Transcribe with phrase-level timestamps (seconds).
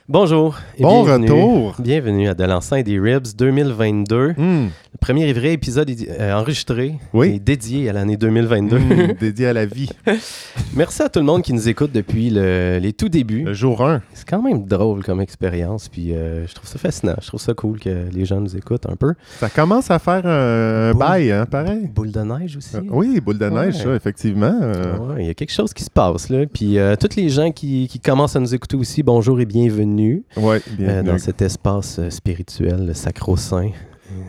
[0.08, 0.56] bonjour.
[0.78, 1.30] et Bon bienvenue.
[1.30, 1.74] retour.
[1.78, 4.32] Bienvenue à De l'enceinte des Ribs 2022.
[4.36, 4.68] Hmm.
[4.94, 5.90] Le premier vrai épisode
[6.20, 7.34] euh, enregistré Oui.
[7.36, 8.78] et dédié à l'année 2022.
[8.78, 9.88] Hmm, dédié à la vie.
[10.76, 13.42] Merci à tout le monde qui nous écoute depuis le- les tout débuts.
[13.44, 14.02] Le jour 1.
[14.12, 17.14] C'est quand même drôle comme expérience, puis euh, je trouve ça fascinant.
[17.20, 19.14] Je trouve ça cool que les gens nous écoutent un peu.
[19.40, 20.98] Ça commence à faire un, Boule.
[21.00, 21.88] bail, hein, pareil.
[21.94, 22.76] Boule de neige aussi.
[22.76, 23.82] Euh, oui, boule de neige, Ouais.
[23.84, 24.58] ça, effectivement.
[24.60, 26.44] Ouais, Il y a quelque chose qui se passe là.
[26.52, 29.91] Puis toutes les gens qui, qui commencent à nous écouter aussi, bonjour et bienvenue,
[30.36, 31.08] ouais, euh, bienvenue.
[31.10, 33.70] dans cet espace euh, spirituel, le sacro-saint.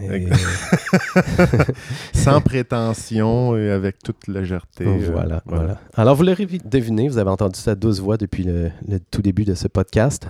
[0.04, 0.28] Et.
[2.14, 4.86] Sans prétention et avec toute légèreté.
[4.88, 5.80] euh, voilà, voilà.
[5.96, 9.22] Alors, vous l'aurez vi- deviné, vous avez entendu sa douce voix depuis le, le tout
[9.22, 10.28] début de ce podcast.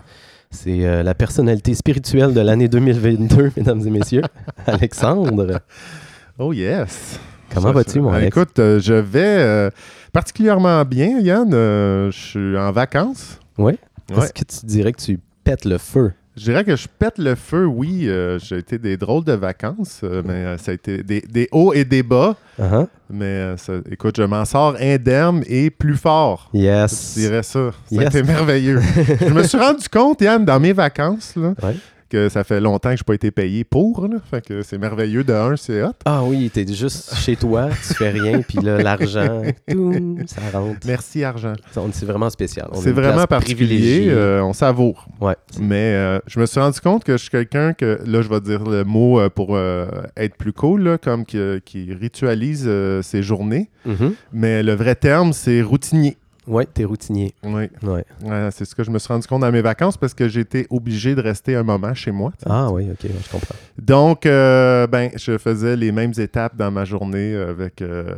[0.51, 4.23] C'est euh, la personnalité spirituelle de l'année 2022, mesdames et messieurs,
[4.65, 5.59] Alexandre.
[6.39, 7.19] Oh yes.
[7.53, 8.35] Comment vas-tu, mon Alex?
[8.35, 9.69] Écoute, euh, je vais
[10.11, 11.51] particulièrement bien, Yann.
[11.51, 13.39] Je suis en vacances.
[13.59, 13.73] Oui?
[14.21, 16.11] Est-ce que tu dirais que tu pètes le feu?
[16.35, 18.07] Je dirais que je pète le feu, oui.
[18.09, 21.47] euh, j'ai été des drôles de vacances, euh, mais euh, ça a été des, des
[21.51, 22.35] hauts et des bas.
[22.59, 22.87] Uh-huh.
[23.11, 26.49] Mais ça- écoute, je m'en sors indemne et plus fort.
[26.51, 27.13] Yes.
[27.15, 27.69] Je dirais ça.
[27.91, 28.15] Ça a Yes.
[28.15, 28.81] été merveilleux.
[29.19, 31.75] je me suis rendu compte, Yann, dans mes vacances, là, Ouais.
[32.13, 34.07] Que ça fait longtemps que je n'ai pas été payé pour.
[34.07, 35.23] Là, fait que c'est merveilleux.
[35.23, 35.93] De un, c'est hot.
[36.05, 39.41] Ah oui, t'es juste chez toi, tu fais rien, puis là, l'argent,
[40.27, 40.79] ça rentre.
[40.85, 41.53] Merci, argent.
[41.91, 42.69] C'est vraiment spécial.
[42.75, 44.07] C'est vraiment particulier.
[44.09, 45.07] euh, on savoure.
[45.19, 45.35] Ouais.
[45.59, 48.41] Mais euh, je me suis rendu compte que je suis quelqu'un que, là, je vais
[48.41, 52.69] dire le mot euh, pour euh, être plus cool, là, comme qui ritualise
[53.01, 53.69] ses journées.
[53.85, 54.13] Mhm.
[54.33, 56.17] Mais le vrai terme, c'est routinier.
[56.47, 57.33] Ouais, t'es routinier.
[57.43, 57.69] Oui.
[57.83, 58.05] Ouais.
[58.23, 60.67] Ouais, c'est ce que je me suis rendu compte dans mes vacances parce que j'étais
[60.69, 62.31] obligé de rester un moment chez moi.
[62.45, 63.55] Ah oui, ok, je comprends.
[63.77, 68.15] Donc, euh, ben, je faisais les mêmes étapes dans ma journée avec euh,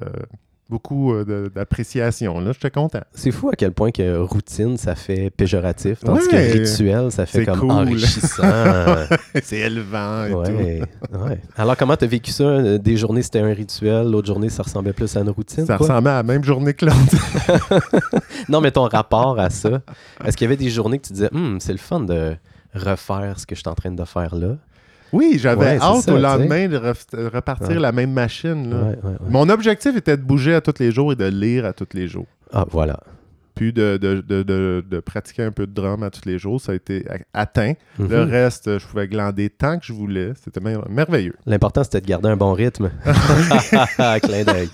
[0.70, 2.40] beaucoup euh, d'appréciation.
[2.40, 3.02] Là, j'étais content.
[3.14, 6.31] C'est fou à quel point que routine, ça fait péjoratif, tandis Ouais.
[6.31, 7.72] que rituel, ça fait comme cool.
[7.72, 8.44] enrichissant.
[9.44, 11.18] c'est élevant et tout.
[11.20, 11.40] ouais.
[11.56, 12.44] Alors, comment t'as vécu ça?
[12.46, 15.66] Euh, Des journées, c'était un rituel, l'autre journée, ça ressemblait plus à une routine?
[15.66, 15.88] Ça quoi?
[15.88, 17.86] ressemblait à la même journée que l'autre.
[18.50, 19.81] Non, mais ton rapport à ça,
[20.24, 22.36] est-ce qu'il y avait des journées que tu disais, Hum, c'est le fun de
[22.74, 24.56] refaire ce que je suis en train de faire là?
[25.16, 26.78] Oui, j'avais Ouais, hâte ça, au lendemain de
[27.34, 27.80] repartir Ouais.
[27.80, 28.70] la même machine.
[28.70, 28.76] là.
[28.88, 29.16] Ouais.
[29.30, 32.08] Mon objectif était de bouger à tous les jours et de lire à tous les
[32.08, 32.28] jours.
[32.53, 33.00] Ah, voilà.
[33.56, 36.59] Puis de, de, de, de- de pratiquer un peu de drum à tous les jours.
[36.59, 37.74] Ça a été atteint.
[37.98, 38.09] Mhm.
[38.09, 40.34] Le reste, je pouvais glander tant que je voulais.
[40.44, 41.36] C'était mer- merveilleux.
[41.46, 42.92] L'important, c'était de garder un bon rythme.
[44.24, 44.70] Clin d'œil.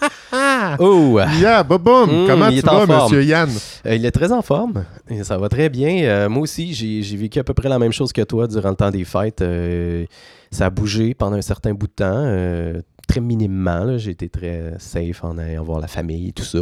[0.79, 1.19] Oh!
[1.39, 1.79] Yeah, boum!
[2.23, 3.49] Mm, Comment tu vas, monsieur Yann?
[3.85, 4.85] Euh, il est très en forme.
[5.09, 6.03] Et ça va très bien.
[6.03, 8.75] Euh, moi aussi, j'ai vécu à peu près la même chose que toi durant le
[8.75, 9.41] temps des fêtes.
[9.41, 10.05] Euh,
[10.51, 12.81] ça a bougé pendant un certain bout de temps.
[13.07, 13.97] très minimement.
[13.97, 16.59] J'ai été très safe en allant voir la famille et tout ça.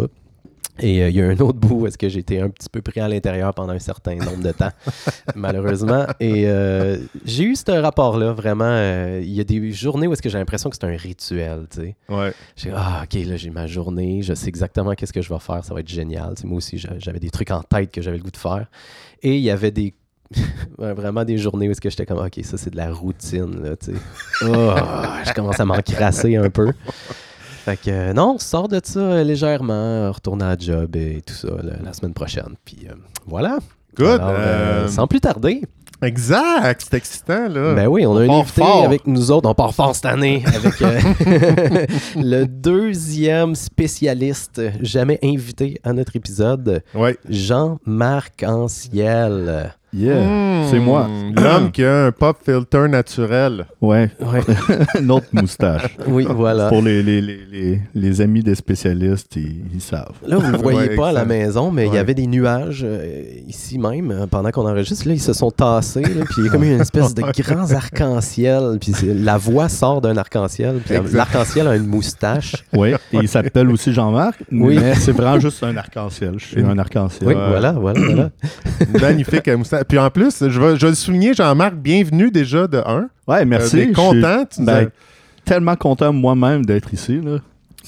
[0.81, 2.81] Et euh, il y a un autre bout où est-ce que été un petit peu
[2.81, 4.71] pris à l'intérieur pendant un certain nombre de temps,
[5.35, 6.05] malheureusement.
[6.19, 8.65] Et euh, j'ai eu ce rapport-là, vraiment.
[8.65, 11.67] euh, Il y a des journées où est-ce que j'ai l'impression que c'est un rituel,
[11.69, 11.95] tu sais.
[12.09, 12.33] Ouais.
[12.55, 15.63] J'ai ah ok là j'ai ma journée, je sais exactement qu'est-ce que je vais faire,
[15.63, 16.33] ça va être génial.
[16.43, 18.67] Moi aussi j'a- j'avais des trucs en tête que j'avais le goût de faire.
[19.21, 19.93] Et il y avait des
[20.77, 23.75] vraiment des journées où est-ce que j'étais comme ok ça c'est de la routine là,
[23.75, 23.97] tu sais.
[24.45, 24.47] Oh,
[25.25, 26.71] je commence à m'encrasser un peu.
[27.69, 30.95] Fait que euh, non, on sort de ça euh, légèrement, euh, retourne à la job
[30.95, 32.55] et tout ça la, la semaine prochaine.
[32.65, 32.93] Puis euh,
[33.27, 33.59] voilà.
[33.95, 34.19] Good.
[34.21, 35.61] Alors, euh, euh, sans plus tarder,
[36.01, 36.81] Exact.
[36.89, 37.73] C'est excitant, là.
[37.73, 38.85] ben oui, on a un part invité fort.
[38.85, 39.49] avec nous autres.
[39.49, 40.97] On part fort cette année avec euh,
[42.15, 47.17] le deuxième spécialiste jamais invité à notre épisode, Ouais.
[47.27, 49.73] Jean-Marc Anciel.
[49.91, 51.07] Yeah, Mm, c'est moi.
[51.35, 53.65] L'homme qui a un pop filter naturel.
[53.81, 54.41] Ouais, Ouais.
[55.01, 55.97] une autre moustache.
[56.07, 56.69] Oui, voilà.
[56.69, 60.13] Pour les, les, les, les, les amis des spécialistes, ils, ils savent.
[60.27, 62.27] Là, vous ne le voyez Ouais, pas à la maison, mais il y avait des
[62.27, 65.07] nuages euh, ici même euh, pendant qu'on enregistre.
[65.07, 66.01] Là, ils se sont tassés.
[66.01, 68.77] là, puis il y a comme une espèce de grands arc-en-ciel.
[68.81, 70.81] Puis la voix sort d'un arc-en-ciel.
[70.85, 72.55] Puis l'arc-en-ciel a une moustache.
[72.73, 74.77] Oui, et il s'appelle aussi Jean-Marc, Oui.
[74.79, 76.33] mais c'est vraiment juste un arc-en-ciel.
[76.37, 77.27] Je suis un arc-en-ciel.
[77.27, 78.29] Oui, voilà, voilà, voilà.
[79.01, 79.78] Magnifique moustache.
[79.87, 83.09] Puis en plus, je vais, je vais le souligner, Jean-Marc, bienvenue déjà de un.
[83.27, 83.77] Ouais, Euh, merci.
[83.77, 84.45] Je suis content.
[84.59, 84.89] Ben, as-
[85.45, 87.19] tellement content moi-même d'être ici.
[87.23, 87.37] Là.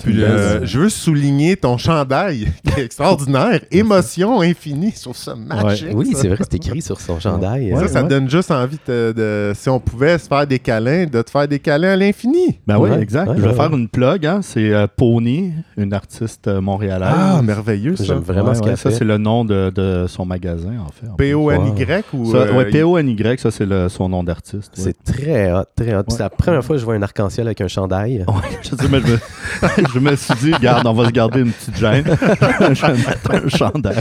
[0.03, 3.59] Puis euh, je veux souligner ton chandail, qui est extraordinaire.
[3.71, 4.93] Émotion infinie.
[4.93, 5.89] Trouve ça magique.
[5.93, 7.73] Oui, c'est vrai, c'est écrit sur son chandail.
[7.77, 8.07] Ça, ça ouais.
[8.09, 11.47] donne juste envie de, de- si on pouvait se faire des câlins, de te faire
[11.47, 12.59] des câlins à l'infini.
[12.67, 13.27] Ben oui, Ouais, exact.
[13.29, 14.25] ouais, je vais ouais, faire une plug.
[14.25, 14.39] Hein.
[14.41, 17.09] C'est euh, Pony, une artiste euh, montréalaise.
[17.13, 18.03] Ah, merveilleux ça.
[18.05, 20.91] J'aime vraiment Ouais, ce ouais, qu'elle ça, c'est le nom de, de son magasin, en
[20.91, 21.07] fait.
[21.17, 22.31] P-O-N-Y ou.
[22.31, 24.71] Ça, euh, ouais, P-O-N-Y, ça, c'est son nom d'artiste.
[24.77, 24.83] ouais.
[24.83, 26.03] C'est très hot, très hot.
[26.03, 28.23] Puis C'est la première fois que je vois un arc-en-ciel avec un chandail.
[28.27, 31.51] Ouais, je sais, mais je je me suis dit, regarde, on va se garder une
[31.51, 32.03] petite gêne.
[32.05, 33.95] je vais mettre un chandail.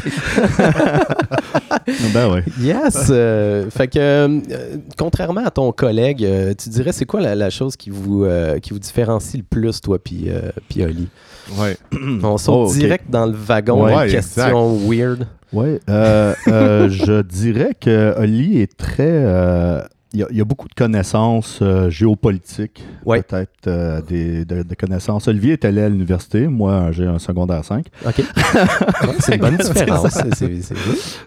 [2.15, 2.41] ben oui.
[2.61, 3.09] Yes!
[3.11, 4.41] euh, fait que, euh,
[4.99, 8.59] contrairement à ton collègue, euh, tu dirais, c'est quoi la, la chose qui vous, euh,
[8.59, 11.09] qui vous différencie le plus, toi, puis euh, puis Oli?
[11.59, 11.77] Ouais.
[12.23, 15.26] On saute Oh, direct dans le wagon Ouais, questions weird.
[15.53, 19.25] Oui, euh, euh, je dirais que Oli est très.
[20.12, 23.23] Il y, a- il y a beaucoup de connaissances euh, géopolitiques, Ouais.
[23.23, 25.29] peut-être euh, des, de, de connaissances.
[25.29, 27.87] Olivier est allé à l'université, moi j'ai un secondaire 5.
[28.07, 28.15] OK.
[29.21, 30.19] C'est une bonne différence.
[30.37, 30.75] C'est-.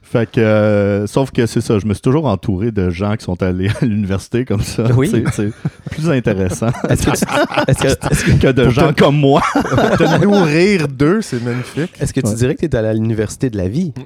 [0.01, 3.23] Fait que, euh, sauf que c'est ça, je me suis toujours entouré de gens qui
[3.25, 4.83] sont allés à l'université comme ça.
[4.95, 5.09] Oui.
[5.09, 5.51] C'est- C'est
[5.89, 7.23] plus intéressant Est-ce que, tu-
[7.67, 9.41] est-ce que- est-ce que- que de gens comme moi.
[9.53, 11.93] Te nourrir d'eux, c'est magnifique.
[11.99, 12.35] est-ce que tu Ouais.
[12.35, 13.93] dirais que tu es allé à l'université de la vie?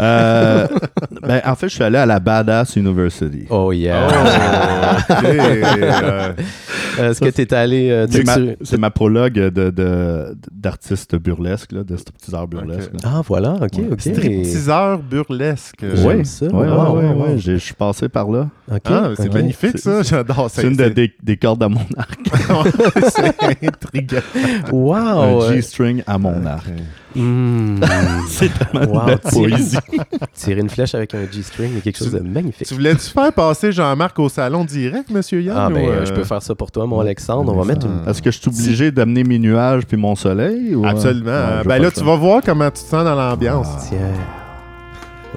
[0.00, 0.66] Euh,
[1.22, 3.46] ben, en fait, je suis allé à la Badass University.
[3.50, 4.08] Oh yeah!
[4.08, 6.32] Oh, euh,
[7.00, 7.90] Est-ce que tu es allé...
[7.90, 9.70] euh, C'est ma, tu- c'est ma prologue de,
[11.18, 12.92] burlesques, là, de stripteaseurs burlesques.
[12.94, 13.00] là.
[13.04, 13.88] Ah, voilà, OK, Ouais.
[13.92, 14.00] OK.
[14.00, 15.82] stripteaseur burlesque.
[16.04, 16.46] Ouais, ça.
[16.46, 18.48] ouais, j'ai- je suis passé par là.
[18.70, 20.62] OK, Ah, c'est magnifique ça, j'adore ça.
[20.62, 22.20] C'est une de- des, des cordes à mon arc.
[23.10, 24.20] c'est intriguant.
[24.72, 24.94] Wow!
[24.96, 26.66] un euh, G-string à mon arc.
[27.14, 27.80] hmm.
[28.28, 29.76] C'est tellement Wow, de poésie.
[30.34, 32.66] Tirer une flèche avec un G-string, c'est quelque chose de magnifique.
[32.66, 35.56] Tu voulais-tu faire passer Jean-Marc au salon direct, monsieur Yann?
[35.58, 37.52] Ah, ben, euh, euh, je peux faire ça pour toi, mon Alexandre.
[37.52, 38.08] On va mettre une.
[38.08, 40.74] Est-ce que je suis obligé d'amener mes nuages puis mon soleil?
[40.74, 41.30] ou- Absolument.
[41.62, 43.68] Veux ben là, tu vas voir comment tu te sens dans l'ambiance.
[43.88, 43.98] Tiens.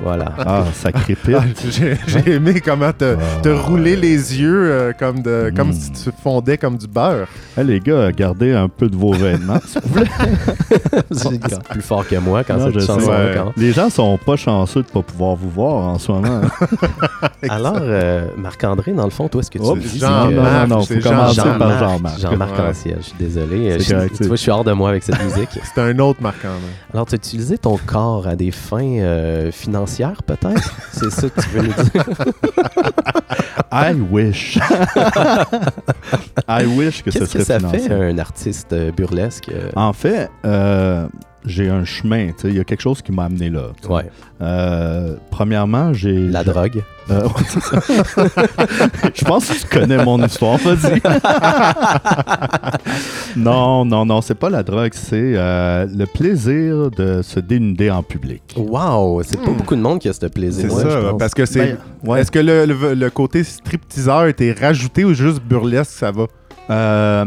[0.04, 0.26] Voilà.
[0.40, 1.36] Ah, ça crépite.
[1.38, 5.70] Ah, J'ai j'ai aimé comment te, te Ah, rouler les yeux euh, comme, de, comme
[5.70, 5.74] Mm.
[5.74, 7.28] si tu fondais comme du beurre.
[7.58, 9.60] Hey, les gars, gardez un peu de vos vêtements.
[9.66, 10.10] s'il vous plaît.
[11.12, 12.92] c'est plus fort que moi quand Non, cette je sais.
[12.94, 13.34] Ouais.
[13.38, 13.54] commence.
[13.58, 16.42] Les gens sont pas chanceux de pas pouvoir vous voir en ce moment.
[17.50, 20.42] Alors, euh, Marc-André, dans le fond, toi, est-ce que tu Oups, dis Jean- que- non,
[20.44, 22.20] non, Marc, non, c'est faut commencer Jean- par Jean-Marc, Jean-Marc.
[22.20, 22.70] Jean-Marc Ouais.
[22.70, 23.72] Anciel, je suis désolé.
[23.80, 25.50] C'est Je- correct, tu c'est- vois, je suis hors de moi avec cette musique.
[25.74, 26.50] C'est un autre marquant.
[26.94, 29.52] Alors, tu as utilisé ton corps à des fins euh,
[29.94, 30.72] financières, peut-être?
[30.92, 32.06] C'est ça que tu veux nous dire?
[33.72, 34.58] I wish.
[36.48, 37.80] I wish que ce Qu'est-ce serait que ça financé.
[37.80, 39.50] fait, un artiste euh, burlesque?
[39.50, 39.70] euh?
[39.76, 41.08] En fait, euh,
[41.46, 42.28] j'ai un chemin.
[42.28, 43.68] tu sais, Il y a quelque chose qui m'a amené là.
[43.90, 44.10] Ouais,
[44.42, 46.28] Euh, premièrement, j'ai.
[46.28, 46.84] la drogue.
[47.12, 47.28] Euh.
[49.14, 51.02] Je pense que tu connais mon histoire, vas-y.
[53.36, 58.04] non, non, non, c'est pas la drogue, c'est euh, le plaisir de se dénuder en
[58.04, 58.42] public.
[58.58, 59.22] Wow!
[59.24, 59.58] C'est pas Hmm.
[59.58, 60.70] beaucoup de monde qui a ce plaisir.
[60.72, 61.78] C'est ça, parce que c'est.
[62.04, 62.22] Ben, ouais.
[62.22, 66.28] Est-ce que le, le- le côté stripteaseur était rajouté ou juste burlesque, ça va?
[66.70, 67.26] Euh,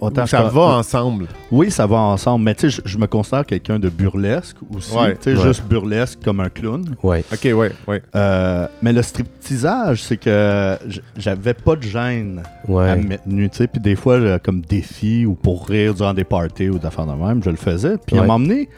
[0.00, 1.26] autant Ou ça va ensemble.
[1.50, 4.94] Oui, ça va ensemble, mais tu sais, je, me considère quelqu'un de burlesque aussi.
[4.96, 5.42] Ouais, tu sais, ouais.
[5.42, 6.96] juste burlesque comme un clown.
[7.02, 7.24] Ouais.
[7.32, 8.02] Ok, ouais, ouais.
[8.14, 10.76] Euh, mais le stripteasage, c'est que
[11.16, 12.96] j'avais pas de gêne à Ouais.
[12.96, 13.66] me mettre nu, tu sais.
[13.66, 17.12] Puis des fois, je- comme défi ou pour rire durant des parties ou d'affaires de
[17.14, 17.96] même, je le faisais.
[18.06, 18.68] Puis à m'emmener,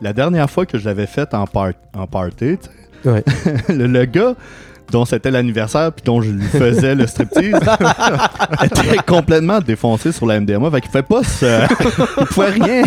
[0.00, 2.70] la dernière fois que je l'avais fait en, par- en party, tu sais,
[3.10, 3.24] Ouais.
[3.70, 4.34] le, le gars
[4.90, 7.54] dont c'était l'anniversaire puis dont je lui faisais le striptease
[8.64, 10.70] était complètement défoncé sur la MDMA.
[10.70, 11.62] Fait qu'il fait pas ce...
[12.20, 12.82] il pouvait rien...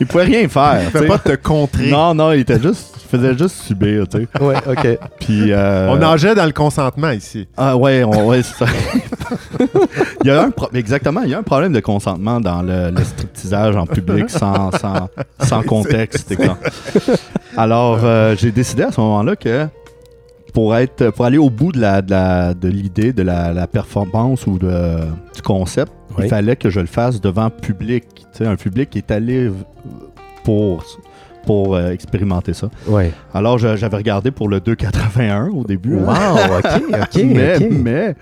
[0.00, 1.06] il pouvait rien faire, Fais sais.
[1.06, 1.90] pas te contrer.
[1.90, 2.90] Non, non, il était juste...
[3.06, 4.42] Il faisait juste subir, tu sais.
[4.42, 4.98] Ouais, ok.
[5.20, 5.52] Puis...
[5.52, 7.46] euh, On nageait dans le consentement ici.
[7.56, 8.66] ah ouais, on, ouais c'est ça.
[10.24, 12.90] il y a un pro- exactement, il y a un problème de consentement dans le,
[12.90, 15.08] le stripteasage en public sans, sans,
[15.40, 16.34] sans contexte.
[17.56, 19.68] Alors, euh, j'ai décidé à ce moment-là que
[20.54, 23.66] pour être pour aller au bout de la de la- de l'idée de la, la
[23.66, 24.96] performance ou de,
[25.34, 26.24] du concept, Oui.
[26.24, 28.04] il fallait que je le fasse devant public,
[28.40, 29.50] un public qui est allé
[30.44, 30.84] pour
[31.46, 32.70] pour euh, expérimenter ça.
[32.86, 33.12] Ouais.
[33.34, 35.96] Alors, j'avais regardé pour le 281 au début.
[35.96, 36.36] Wow, hein.
[36.58, 37.22] ok, ok.
[37.26, 38.14] mais mais,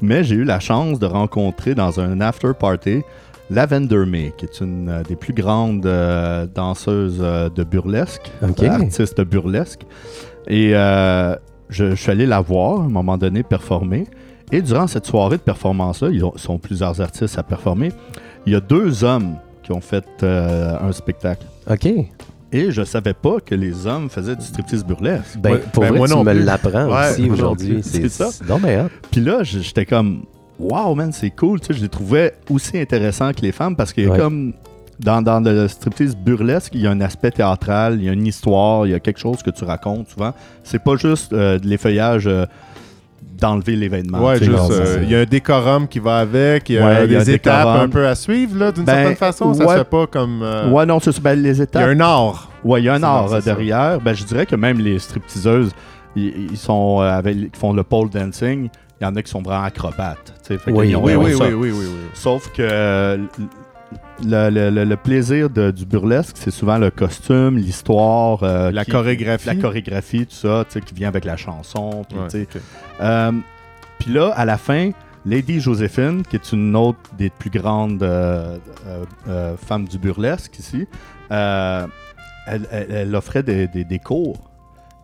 [0.00, 3.02] mais j'ai eu la chance de rencontrer dans un after party
[3.50, 8.62] Lavender May, qui est une euh, des plus grandes euh, danseuses de burlesque, Ok.
[8.62, 9.82] euh, artiste burlesque.
[10.46, 10.72] Et
[11.72, 14.06] je, je suis allé la voir à un moment donné performer.
[14.52, 17.90] Et durant cette soirée de performance-là, ils ont- sont plusieurs artistes à performer.
[18.46, 21.46] Il y a deux hommes qui ont fait euh, un spectacle.
[21.70, 21.86] Ok.
[22.54, 25.38] Et je savais pas que les hommes faisaient du striptease burlesque.
[25.38, 27.80] Ben, pour ben, vrai, moi tu non me l'apprends Ouais, aussi aujourd'hui.
[27.82, 28.28] C'est ça.
[28.46, 28.90] Non, mais hop.
[29.10, 30.24] Puis là, j'étais comme,
[30.58, 31.60] wow, man, c'est cool.
[31.60, 34.18] Tu sais, je les trouvais aussi intéressants que les femmes parce que Ouais.
[34.18, 34.52] comme
[35.02, 38.26] dans, dans le striptease burlesque, il y a un aspect théâtral, il y a une
[38.26, 40.32] histoire, il y a quelque chose que tu racontes souvent.
[40.62, 42.46] C'est pas juste euh, de l'effeuillage euh,
[43.40, 44.24] d'enlever l'événement.
[44.24, 45.02] Ouais, tu sais, juste, non, euh, ça.
[45.02, 47.24] il y a un décorum qui va avec, il y a Ouais, il y a
[47.24, 47.80] des étapes décorum.
[47.82, 49.54] un peu à suivre, là, d'une Ben, certaine façon.
[49.54, 49.72] Ça ouais.
[49.72, 50.40] se fait pas comme.
[50.42, 51.20] euh, Ouais, non, c'est ça.
[51.20, 51.82] Ben, les il y a étapes.
[51.88, 52.50] un art.
[52.62, 53.40] Ouais, il y a un art ça.
[53.40, 54.00] derrière.
[54.00, 55.72] Ben, je dirais que même les stripteaseuses,
[56.14, 58.68] ils, sont euh, avec, qui font le pole dancing.
[59.00, 60.32] Il y en a qui sont vraiment acrobates.
[60.46, 61.44] fait Oui, ont- Oui, ils ont oui, ça.
[61.46, 62.08] oui, oui, oui, oui.
[62.14, 63.16] Sauf que euh,
[64.24, 68.84] le, le- le- le plaisir de- du burlesque, c'est souvent le costume, l'histoire, euh, La
[68.84, 69.46] qui- chorégraphie.
[69.46, 72.04] la chorégraphie, tout ça, qui vient avec la chanson.
[72.08, 72.48] Puis Ouais, tu sais.
[72.54, 72.62] ok.
[73.00, 73.32] Euh,
[74.08, 74.90] là, à la fin,
[75.24, 78.58] Lady Joséphine, qui est une autre des plus grandes euh,
[79.56, 80.86] femmes du burlesque ici,
[81.30, 81.86] elle,
[82.70, 84.50] elle- elle offrait des, des- des cours.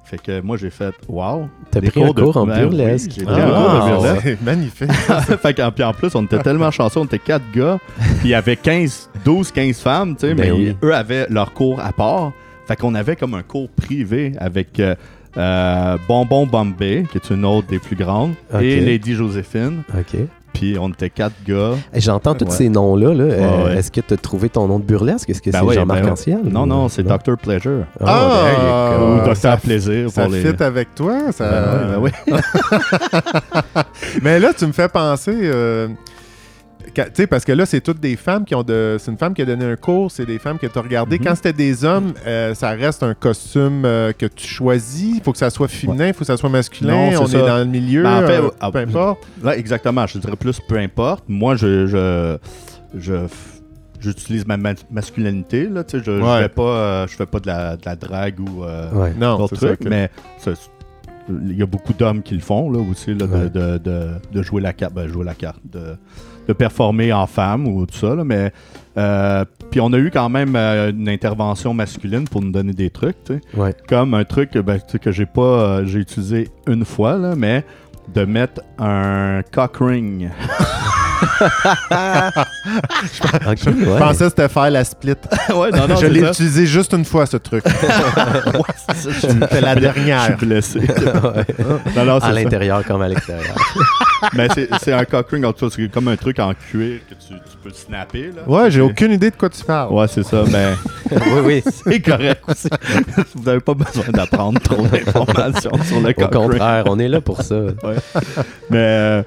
[0.09, 1.49] Fait que moi, j'ai fait Wow!
[1.71, 3.11] T'as Des pris un cours de- cours en Ben oui, burlesque.
[3.15, 4.21] j'ai pris un cours de Ah, burlesque.
[4.23, 4.93] C'est magnifique.
[5.43, 8.31] fait qu'en- puis en plus, on était tellement chanceux, on était quatre gars, puis il
[8.31, 10.77] y avait 15, 12, 15 femmes, tu sais, Ben mais oui.
[10.83, 12.33] eux avaient leur cours à part.
[12.67, 14.95] Fait qu'on avait comme un cours privé avec euh,
[15.37, 19.83] euh, Bonbon Bombay, qui est une autre des plus grandes, et Lady Joséphine.
[19.95, 20.17] OK.
[20.59, 21.73] Puis on était quatre gars.
[21.95, 22.51] J'entends tous Ouais.
[22.51, 23.15] ces noms-là.
[23.15, 23.25] là.
[23.25, 23.77] Euh, Ouais, ouais.
[23.79, 25.31] Est-ce que tu as trouvé ton nom de burlesque?
[25.31, 26.13] Est-ce que Ben c'est Jean-Marc ben oui.
[26.13, 26.41] Anciel?
[26.45, 27.37] Non, ou- non, c'est Dr.
[27.41, 27.85] Pleasure.
[28.01, 29.05] Ah, Ah, go.
[29.05, 30.41] Ou ça- Docteur Plaisir Ça pour les.
[30.41, 31.31] fit avec toi.
[31.33, 31.49] Ça...
[31.49, 33.83] Ben oui, ben oui.
[34.23, 35.33] Mais là, tu me fais penser.
[35.35, 35.89] euh,
[37.05, 38.97] Tu sais, parce que là, c'est toutes des femmes qui ont de.
[38.99, 41.19] C'est une femme qui a donné un cours, c'est des femmes que tu as regardées.
[41.19, 41.25] Mhm.
[41.25, 45.17] Quand c'était des hommes, euh, ça reste un costume euh, que tu choisis.
[45.17, 46.95] Il faut que ça soit féminin, il faut que ça soit masculin.
[46.95, 47.39] Non, c'est on ça.
[47.39, 48.03] est dans le milieu.
[48.03, 49.27] Ben, en fait, euh, ah, peu importe.
[49.43, 50.07] Ouais, exactement.
[50.07, 51.25] Je dirais plus peu importe.
[51.29, 51.87] Moi, je.
[52.97, 53.27] je,
[54.01, 56.43] J'utilise ma ma- masculinité, là, tu sais, je, je Ouais.
[56.43, 59.13] fais pas, euh, je fais pas de la, de la drague ou euh, Ouais.
[59.19, 60.09] Non, d'autres trucs, mais
[61.29, 64.43] il y a beaucoup d'hommes qui le font là aussi là, de, de, de- de
[64.43, 65.97] jouer la carte, ben, jouer la carte, de,
[66.49, 68.15] de performer en femme ou tout ça.
[68.15, 68.53] là, mais
[68.97, 72.91] euh, puis on a eu quand même euh, une intervention masculine pour nous donner des
[72.91, 73.41] trucs, tu sais.
[73.57, 73.75] Ouais.
[73.89, 77.65] comme un truc ben, que j'ai pas, euh, j'ai utilisé une fois là, mais
[78.13, 80.31] de mettre un cock ring.
[83.57, 83.99] Je ouais.
[83.99, 85.13] pensais que c'était faire la split.
[85.55, 87.65] ouais, non, je l'ai utilisé juste une fois, ce truc.
[88.97, 90.25] C'était la Je dernière.
[90.25, 90.79] suis blessé.
[90.81, 91.45] Ouais.
[91.97, 93.55] non, non, À l'intérieur comme à l'extérieur.
[94.35, 94.49] Mais
[94.83, 97.35] c'est un cock ring, en tout cas, c'est comme un truc en cuir que tu,
[97.35, 98.31] tu peux snapper.
[98.35, 98.43] Là.
[98.47, 99.93] Ouais, j'ai aucune idée de quoi tu parles.
[99.93, 100.75] Ouais, c'est ça, mais
[101.11, 101.63] oui, oui.
[101.85, 102.69] c'est correct aussi.
[103.35, 106.51] Vous n'avez pas besoin d'apprendre trop d'informations sur le Au cock ring.
[106.51, 107.57] contraire, on est là pour ça.
[108.71, 109.23] Mais euh,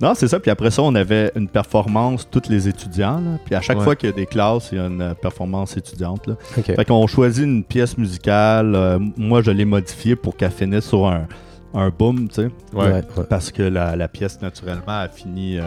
[0.00, 0.38] non, c'est ça.
[0.40, 3.20] Puis après ça, on avait une performance, tous les étudiants.
[3.20, 3.38] là.
[3.44, 3.84] Puis à chaque Ouais.
[3.84, 6.26] fois qu'il y a des classes, il y a une euh, performance étudiante.
[6.26, 6.34] Là.
[6.58, 6.64] OK.
[6.64, 8.74] Fait qu'on choisit une pièce musicale.
[8.74, 11.26] euh, moi, je l'ai modifiée pour qu'elle finisse sur un,
[11.74, 12.50] un boom, tu sais.
[12.72, 12.84] Ouais.
[12.86, 13.24] Ouais, ouais.
[13.28, 15.62] Parce que la, la pièce, naturellement, a fini euh,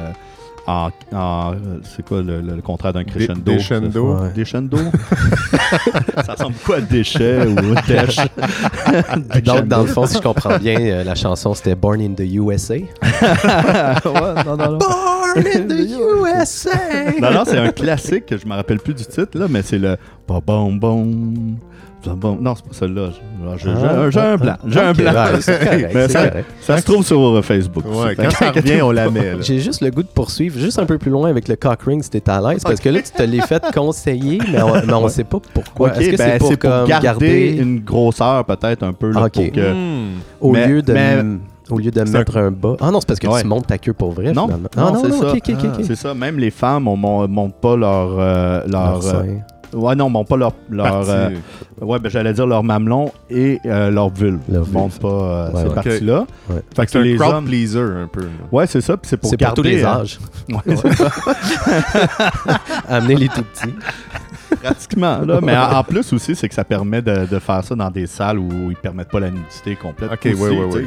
[0.70, 0.90] en.
[1.16, 3.42] en- c'est quoi le, le- le contraire d'un crescendo?
[3.52, 4.14] Des- Descendo.
[4.16, 4.32] Ouais.
[4.36, 4.78] Descendo?
[6.26, 8.18] ça ressemble quoi à déchet ou dèche?
[9.44, 12.22] Donc, dans le fond, si je comprends bien, euh, la chanson c'était Born in the
[12.34, 12.76] USA.
[12.76, 12.84] ouais,
[14.46, 14.78] non, non, non.
[14.78, 16.70] Born in the USA!
[17.22, 19.98] Non, non, c'est un classique, je me rappelle plus du titre, là, mais c'est le
[20.28, 20.40] ba
[22.06, 23.10] Non, c'est pas celui-là.
[23.58, 24.56] J'ai j'ai un, j'ai un blanc.
[24.68, 27.84] J'ai un ouais, correct, Mais c'est ça, se trouve sur euh, Facebook.
[27.86, 29.34] Ouais, quand ça revient, on la met.
[29.42, 32.02] J'ai juste le goût de poursuivre, juste un peu plus loin avec le cock ring
[32.04, 35.08] si t'es à l'aise, parce que là, tu te l'es fait conseiller, mais on, on
[35.10, 35.96] sait pas pourquoi.
[35.98, 39.52] Est-ce que ben, c'est pour, comme, garder, garder, une grosseur peut-être un peu là, pour
[39.52, 39.74] que...
[39.74, 40.20] Hmm.
[40.40, 41.24] au, mais- lieu de, mais-
[41.70, 42.76] au lieu de mettre un bas?
[42.80, 43.42] Ah non, c'est parce que Ouais.
[43.42, 44.70] tu montes ta queue pour vrai, Non, finalement.
[44.76, 45.32] non, ah, non, c'est non, ça.
[45.32, 45.86] ok, ok, ok, ok.
[45.86, 48.16] C'est ça, même les femmes, on mon- monte pas leur...
[48.20, 49.24] euh, leur Leur euh.
[49.74, 50.54] Ouais, non, on monte pas leur...
[50.70, 51.30] leur euh,
[51.82, 54.40] ouais, ben j'allais dire leur mamelon et euh, leur vulve.
[54.50, 55.74] Leur Ils montent pas euh, Ouais, ces ouais.
[55.76, 56.26] parties-là.
[56.50, 56.62] Ouais.
[56.76, 57.46] Fait que C'est un les crowd hommes...
[57.46, 58.28] pleaser un peu.
[58.52, 59.62] Ouais, c'est ça, puis c'est pour C'est pour garder...
[59.62, 60.00] tous les hein.
[60.02, 60.20] âges.
[60.50, 61.10] Ouais, c'est ça.
[62.88, 63.74] Amener les tout petits.
[64.64, 65.40] Pratiquement, là.
[65.42, 68.08] Mais en, en plus aussi, c'est que ça permet de, de faire ça dans des
[68.08, 70.12] salles où ils permettent pas la nudité complète.
[70.12, 70.82] Ok, aussi, oui, oui,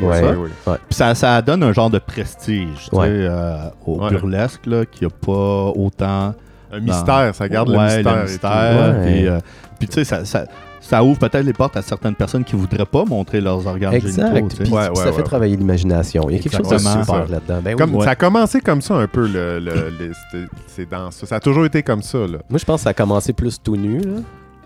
[0.66, 0.72] oui.
[0.88, 3.06] Puis ça, ça donne un genre de prestige tu Ouais.
[3.06, 3.54] sais, euh,
[3.86, 4.10] au Ouais.
[4.10, 6.34] burlesque, là, qu'il n'y a pas autant.
[6.72, 8.02] Un mystère, ça garde le mystère.
[8.16, 9.00] le et mystère.
[9.04, 9.38] Puis, euh,
[9.78, 10.44] puis tu sais, ça, ça,
[10.80, 14.34] ça ouvre peut-être les portes à certaines personnes qui voudraient pas montrer leurs organes Exact.
[14.34, 14.74] génitaux.
[14.74, 16.28] Ouais, ça ouais, fait travailler l'imagination.
[16.30, 17.04] Il y a quelque chose de Exactement.
[17.04, 17.60] super là-dedans.
[17.62, 18.04] Ben oui.
[18.04, 21.26] Ça a commencé comme ça un peu, le, le- les- c'est dans ça.
[21.26, 22.18] Ça a toujours été comme ça.
[22.18, 22.38] Là.
[22.48, 23.98] Moi, je pense que ça a commencé plus tout nu.
[24.00, 24.20] là.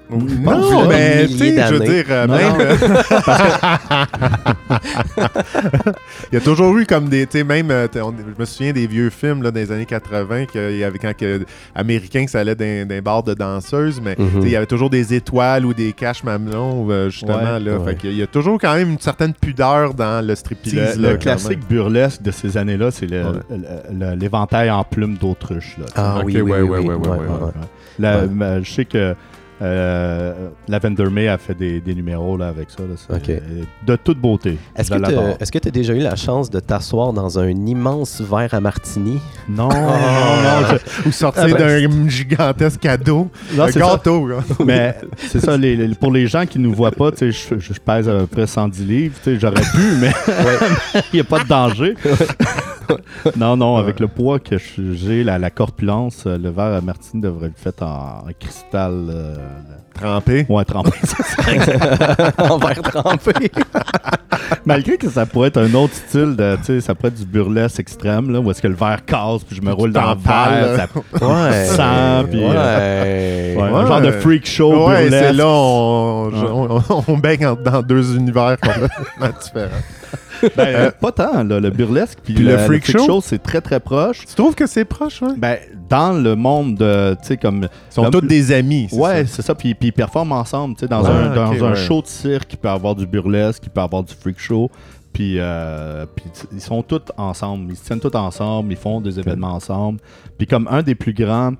[0.08, 2.56] Non, mais tu sais, je veux dire, euh, Non, même.
[2.58, 2.66] non.
[6.32, 7.26] Il y a toujours eu comme des.
[7.26, 7.70] Tu sais, même.
[7.70, 10.98] euh, on- je me souviens des vieux films là, des années 80, qu'il y avait
[10.98, 11.44] quand que,
[11.74, 14.26] Américains, que ça allait dans des bars de danseuses, mais Mhm.
[14.28, 17.36] tu sais, il y avait toujours des étoiles ou des caches mamelons, euh, justement.
[17.38, 17.84] Ouais, là, ouais.
[17.84, 20.96] Fait qu'il y a toujours quand même une certaine pudeur dans le Puis striptease.
[20.96, 23.32] le, là, le quand classique burlesque de ces années-là, c'est le- Ouais.
[23.50, 25.76] le- le- l'éventail en plumes d'autruche.
[25.78, 25.96] là, tu sais.
[25.96, 27.44] Ah Ok, oui, oui, ouais, oui, ouais, oui, ouais, ouais, ouais, ouais, ouais.
[27.46, 27.50] Ouais.
[27.98, 28.26] La- Ouais.
[28.30, 29.14] mais je sais que
[29.62, 32.82] euh, Lavender May a fait des, des numéros là, avec ça.
[32.82, 33.18] là.
[33.86, 34.58] De toute beauté.
[34.76, 34.90] Est-ce
[35.52, 39.18] que tu as déjà eu la chance de t'asseoir dans un immense verre à martini?
[39.48, 40.68] Non, non, non.
[41.04, 43.28] je- Ou sortir Ah, ben, d'un gigantesque cadeau.
[43.54, 44.38] non, un gâteau, là.
[44.66, 44.94] Mais
[45.28, 48.12] c'est ça, les- les- pour les gens qui nous voient pas, je, je- pèse à
[48.20, 49.14] peu près 110 livres.
[49.26, 50.10] J'aurais pu, mais
[51.12, 51.94] il n'y a pas de danger.
[53.36, 57.20] non, non, avec le poids que j'ai, la, la corpulence, euh, le verre à Martine
[57.20, 59.06] devrait être fait en, en cristal.
[59.10, 59.34] euh,
[59.94, 60.44] Trempé.
[60.48, 60.90] ouais, trempé.
[62.38, 63.32] en verre trempé.
[64.66, 68.30] Malgré que ça pourrait être un autre style de, ça pourrait être du burlesque extrême,
[68.30, 71.26] là, où est-ce que le verre casse, puis je me roule dans le verre, ça
[71.26, 71.64] Ouais.
[71.66, 73.54] Sang, puis, ouais.
[73.56, 76.80] Ouais, Un genre de freak show Ouais, c'est là, on, Ouais.
[76.90, 79.82] on, on baigne dans deux univers complètement différents.
[80.56, 82.18] Ben, euh, pas tant, là, le burlesque.
[82.22, 83.20] Puis Puis le le, freak show?
[83.20, 84.26] c'est très très proche.
[84.26, 85.34] Tu trouves que c'est proche, ouais?
[85.36, 87.64] Ben, dans le monde de, tu sais, comme.
[87.90, 88.88] Ils sont tous des amis.
[88.92, 89.54] Ouais, c'est ça.
[89.54, 91.76] Puis, puis ils performent ensemble, tu sais, dans Ouais, un, dans un ouais.
[91.76, 94.38] show de cirque, il peut y avoir du burlesque, il peut y avoir du freak
[94.38, 94.70] show.
[95.12, 97.70] Puis, euh, puis ils sont tous ensemble.
[97.72, 99.98] Ils se tiennent tous ensemble, ils font des événements ensemble.
[100.36, 101.52] Puis comme un des plus grands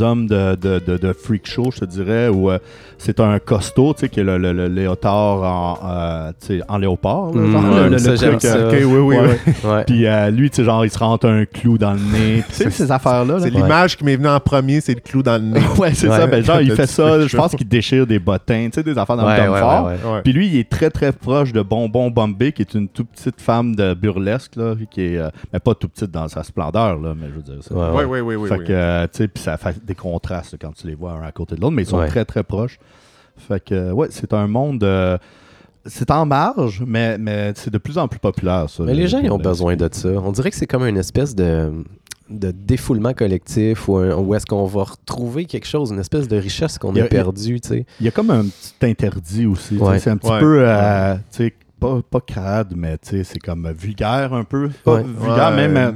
[0.00, 2.58] hommes de, de, de, de freak show, je te dirais, où euh,
[2.98, 7.32] c'est un costaud, tu sais, qui est le, le, le léotard en, euh, léopard.
[7.32, 8.56] là, genre, ouais, le- ça, truc, ça.
[8.56, 9.40] euh, oui, oui, ouais.
[9.46, 9.70] oui.
[9.70, 9.84] Ouais.
[9.86, 12.44] Puis euh, lui, tu sais, genre, il se rentre un clou dans le nez.
[12.48, 13.34] Tu sais, ces affaires-là.
[13.34, 13.40] là.
[13.40, 15.60] C'est l'image qui m'est venue en premier, c'est le clou dans le nez.
[15.78, 16.16] Ouais, c'est Ouais.
[16.16, 16.26] ça.
[16.26, 17.26] Ben, genre, il fait ça.
[17.26, 19.86] Je pense qu'il déchire des bottins, tu sais, des affaires dans Ouais, le ouais, fort.
[19.86, 20.12] ouais, ouais.
[20.14, 20.20] Ouais.
[20.22, 23.40] Puis lui, il est très très proche de Bonbon Bombay, qui est une toute petite
[23.40, 27.14] femme de burlesque, là, qui est, euh, mais pas tout petite dans sa splendeur, là,
[27.18, 27.74] mais je veux dire ça.
[27.74, 28.48] Ouais, Oui, oui, oui, oui.
[28.48, 31.32] fait que, tu sais, puis ça fait des contrastes quand tu les vois un à
[31.32, 32.08] côté de l'autre, mais ils sont Ouais.
[32.08, 32.78] très très proches.
[33.36, 34.82] Fait que, ouais, c'est un monde.
[34.84, 35.16] euh,
[35.86, 38.84] c'est en marge, mais, mais c'est de plus en plus populaire, ça.
[38.84, 40.08] Mais le les gens, ils ont besoin de ça.
[40.10, 41.72] On dirait que c'est comme une espèce de,
[42.30, 46.36] de défoulement collectif où, un- où est-ce qu'on va retrouver quelque chose, une espèce de
[46.36, 47.86] richesse qu'on a- a perdue, tu sais.
[47.98, 49.76] Il y a comme un petit interdit aussi.
[49.76, 49.98] Ouais.
[49.98, 50.38] C'est un petit Ouais.
[50.40, 54.70] peu, euh, tu sais, pas, pas crade, mais c'est comme vulgaire un peu.
[54.84, 55.02] Pas Ouais.
[55.02, 55.68] vulgaire, Ouais.
[55.68, 55.92] même, euh,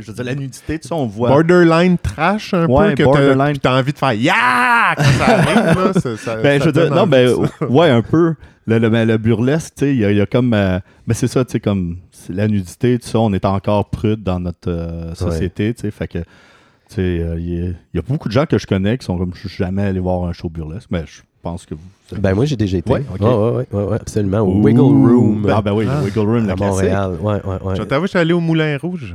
[0.00, 1.30] je veux dire, la nudité, tu sais, on voit.
[1.30, 3.56] Borderline trash un Ouais, peu, que borderline.
[3.58, 4.94] t'as- envie de faire Yeah!
[4.96, 5.92] Quand ça arrive, là.
[5.94, 7.34] ça- ça- Ben, ça je dire, non, ben,
[7.68, 8.34] ouais, un peu.
[8.66, 10.52] Le, le, ben, le burlesque, tu sais, il y, a- il y a comme.
[10.54, 11.96] euh, mais c'est ça, tu sais, comme.
[12.28, 16.06] La nudité, tout ça, on est encore prude dans notre euh, société, tu sais, fait
[16.08, 16.18] que.
[16.18, 18.98] Tu sais, euh, il y, a- il y a beaucoup de gens que je connais
[18.98, 21.74] qui sont comme, je suis jamais allé voir un show burlesque, mais je pense que
[21.74, 21.80] vous.
[22.18, 22.92] Ben moi, j'ai déjà été.
[22.92, 23.20] Ouais, ok.
[23.20, 24.40] Ouais, ouais, ouais, ouais, absolument.
[24.40, 24.62] Au Ouh.
[24.64, 26.00] Wiggle Room Ah, ben oui, Ah.
[26.00, 26.74] le Wiggle Room, le à classique.
[26.74, 27.10] Montréal.
[27.20, 27.76] Ouais, ouais, ouais.
[27.76, 29.14] Je t'avoue, je suis allé au Moulin Rouge.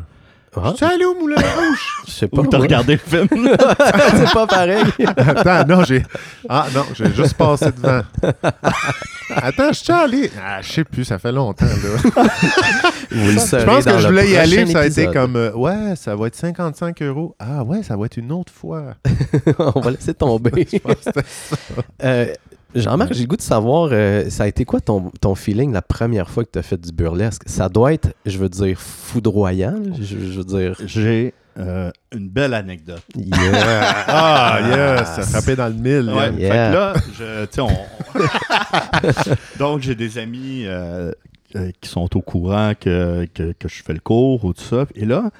[0.64, 1.80] Ah, Je suis allé au Moulin Rouge.
[2.08, 2.42] je sais pas.
[2.42, 3.28] Où t'as regardé le film?
[4.18, 4.84] c'est pas pareil.
[5.18, 6.04] Attends, non, j'ai.
[6.48, 8.02] Ah, non, j'ai juste passé devant.
[9.36, 10.32] Attends, je suis allé.
[10.42, 12.24] Ah, je sais plus, ça fait longtemps, là.
[13.12, 15.36] Vous le Je pense que je voulais y aller, ça a été comme.
[15.36, 17.36] euh, ouais, ça va être 55 euros.
[17.40, 18.94] Ah, ouais, ça va être une autre fois.
[19.76, 20.68] On va laisser tomber.
[20.72, 21.26] Je pense que c'était-
[22.04, 22.34] Euh,
[22.76, 25.82] Jean-Marc, j'ai le goût de savoir, euh, ça a été quoi ton, ton feeling la
[25.82, 27.44] première fois que tu as fait du burlesque?
[27.48, 29.76] Ça doit être, je veux dire, foudroyant.
[30.00, 30.76] Je, je veux dire.
[30.86, 33.02] J'ai euh, une belle anecdote.
[33.16, 34.06] Yeah.
[34.08, 34.60] ah,
[35.00, 36.12] yes, ça frappait dans le mille.
[36.14, 36.40] Ouais, Yann.
[36.40, 36.52] Yeah.
[36.52, 41.12] Fait que là, je, tu sais, on- donc j'ai des amis euh,
[41.82, 44.86] qui sont au courant que, que, que je fais le cours ou tout ça.
[44.96, 45.32] Et là,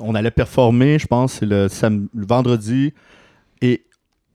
[0.00, 2.92] on allait performer, je pense, c'est le, sam- le vendredi.
[3.62, 3.84] Et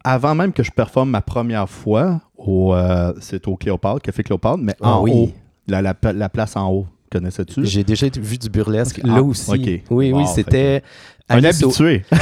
[0.03, 4.59] avant même que je performe ma première fois, au, euh, c'est au Cléopâtre, Café Cléopâtre,
[4.59, 5.12] mais Ah en oui.
[5.13, 5.29] haut,
[5.67, 6.88] la, la, la place en haut.
[7.12, 7.65] Connaissais-tu?
[7.65, 9.07] J'ai déjà vu du burlesque Ok.
[9.07, 9.81] là Ah, aussi.
[9.89, 10.83] Oui, oui, c'était.
[11.27, 12.03] Un Alice au- habitué.
[12.12, 12.17] oui,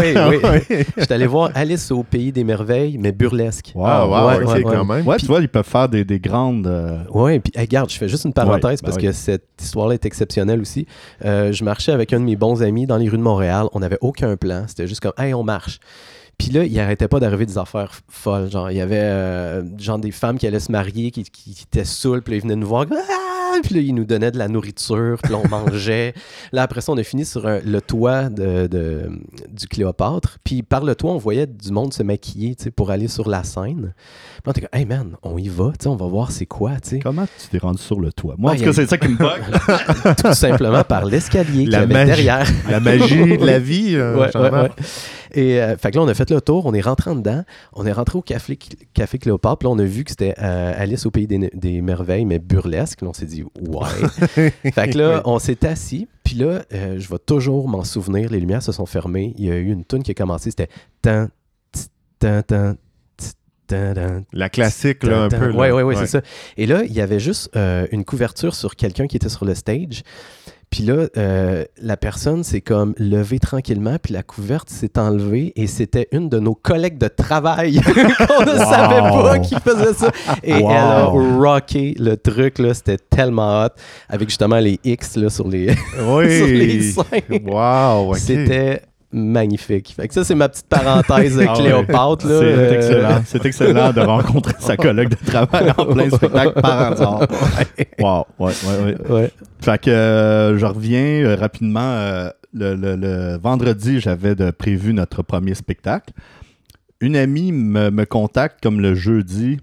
[0.00, 0.36] oui, oui.
[0.70, 0.86] Ouais.
[0.96, 3.72] J'étais allé voir Alice au pays des merveilles, mais burlesque.
[3.74, 5.06] Wow, Ah, wow, ouais, quand même.
[5.06, 6.66] Ouais, tu vois, ils peuvent faire des, des grandes.
[6.66, 9.04] euh, Oui, puis regarde, je fais juste une parenthèse ben parce oui.
[9.08, 10.86] que cette histoire-là est exceptionnelle aussi.
[11.24, 13.66] Euh, je marchais avec un de mes bons amis dans les rues de Montréal.
[13.72, 14.64] On n'avait aucun plan.
[14.68, 15.78] C'était juste comme, hey, on marche.
[16.38, 18.50] Puis là, il arrêtait pas d'arriver des affaires folles.
[18.50, 21.62] Genre, il y avait euh, genre des femmes qui allaient se marier, qui, qui, qui
[21.62, 22.84] étaient saoules, puis là, ils venaient nous voir.
[22.92, 23.58] Ah!
[23.62, 26.12] Puis là, ils nous donnaient de la nourriture, puis là, on mangeait.
[26.52, 29.08] Là, après ça, on a fini sur un- le toit de, de-
[29.50, 30.36] du Cléopâtre.
[30.44, 33.30] Puis par le toit, on voyait du monde se maquiller, tu sais, pour aller sur
[33.30, 33.94] la scène.
[33.94, 36.44] Puis on était comme, hey man, on y va, tu sais, on va voir c'est
[36.44, 36.98] quoi, tu sais.
[36.98, 38.34] Comment tu t'es rendu sur le toit?
[38.36, 40.16] Moi, Ouais, en tout cas, c'est ça qui me bug.
[40.22, 42.06] tout simplement par l'escalier qu'il y avait magie.
[42.24, 42.46] derrière.
[42.68, 43.94] La magie de la vie.
[43.96, 44.68] euh, Ouais, ouais.
[45.36, 47.44] Et euh, fait que là, on a fait le tour, on est rentré en dedans,
[47.74, 48.58] on est rentré au café,
[48.94, 51.82] café Cléopâtre, puis là, on a vu que c'était euh, Alice au pays des, des
[51.82, 53.02] merveilles, mais burlesque.
[53.02, 54.50] Là, on s'est dit, ouais.
[54.72, 58.40] fait que là, on s'est assis, puis là, euh, je vais toujours m'en souvenir, les
[58.40, 59.34] lumières se sont fermées.
[59.36, 60.70] Il y a eu une tune qui a commencé, c'était
[61.02, 61.28] tan,
[62.18, 62.74] tan, tan,
[64.32, 65.50] La classique, là, un peu.
[65.50, 66.22] oui, oui, oui, c'est ça.
[66.56, 70.02] Et là, il y avait juste une couverture sur quelqu'un qui était sur le stage.
[70.70, 75.66] Puis là, euh, la personne s'est comme levée tranquillement, puis la couverte s'est enlevée, et
[75.68, 80.10] c'était une de nos collègues de travail qu'on ne savait pas qui faisait ça.
[80.42, 80.70] Et Wow.
[80.70, 83.68] elle a rocké le truc, là, c'était tellement hot,
[84.08, 85.68] avec justement les X là, sur les,
[86.08, 86.36] Oui.
[86.38, 87.02] sur les seins.
[87.44, 88.18] Wow, ok.
[88.18, 89.94] C'était magnifique.
[89.96, 91.54] Fait que ça, c'est ma petite parenthèse Ah.
[91.54, 92.26] Cléopâtre.
[92.26, 93.22] C'est Euh, excellent.
[93.24, 97.26] C'est excellent de rencontrer sa collègue de travail en plein spectacle par hasard.
[97.98, 99.10] Wow, ouais, ouais, ouais.
[99.10, 99.30] Ouais.
[99.60, 101.80] Fait que euh, je reviens euh, rapidement.
[101.80, 106.12] euh, le, le- le vendredi, j'avais prévu notre premier spectacle.
[107.02, 109.58] Une amie me, me contacte comme le jeudi.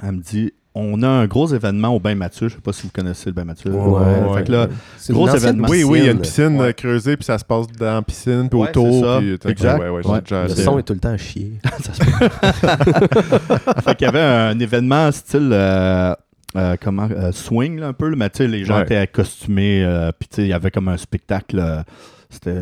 [0.00, 2.48] Elle me dit on a un gros événement au Bain Mathieu.
[2.48, 3.70] Je sais pas si vous connaissez le Bain Mathieu.
[3.70, 4.38] Ouais, ouais.
[4.38, 5.68] Fait que là, C'est Gros événement.
[5.70, 6.68] Oui, oui, il y a une piscine Ouais.
[6.68, 9.18] euh, creusée, puis ça se passe dans la piscine, puis Ouais, autour.
[9.18, 9.78] puis- Exact.
[9.80, 10.20] Ouais, ouais, j'ai Ouais.
[10.20, 11.52] déjà Le son est tout le temps à chier.
[13.84, 16.14] fait qu'il y avait un événement style euh,
[16.56, 18.82] euh, comment euh, swing là, un peu, mais tu sais, les gens Ouais.
[18.82, 21.82] étaient costumés, euh, puis tu sais, il y avait comme un spectacle, euh,
[22.30, 22.60] c'était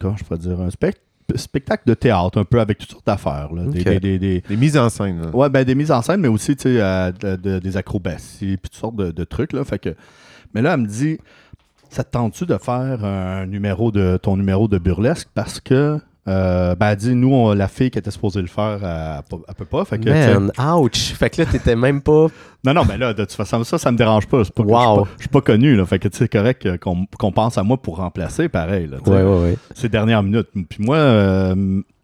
[0.00, 1.00] comment je pourrais dire un spec-
[1.34, 3.84] spectacle de théâtre un peu avec toutes sortes d'affaires, là, des, Ok.
[3.88, 5.22] des- des- des- Les mises en scène.
[5.22, 5.30] là.
[5.36, 8.74] ouais ben des mises en scène, mais aussi euh, de- de- des acrobaties, puis toutes
[8.74, 9.94] sortes de, de trucs là, fait que
[10.54, 11.18] mais là elle me dit
[11.90, 16.74] ça te tente-tu de faire un numéro de ton numéro de burlesque parce que euh,
[16.74, 19.64] ben, elle dit, nous, on- la fille qui était supposée le faire, elle, elle peut
[19.64, 19.84] pas.
[19.84, 21.12] Fait que, Man, ouch!
[21.14, 22.26] Fait que là, t'étais même pas.
[22.64, 24.42] non, non, mais là, de toute façon, ça, ça me dérange pas.
[24.44, 24.72] Pas Wow.
[24.72, 25.86] Je suis pas, je suis pas connu, là.
[25.86, 28.96] Fait que, c'est correct qu'on pense à moi pour remplacer, pareil, là.
[29.06, 29.56] Ouais, ouais, ouais.
[29.74, 30.48] Ces dernières minutes.
[30.68, 31.54] Puis moi, euh,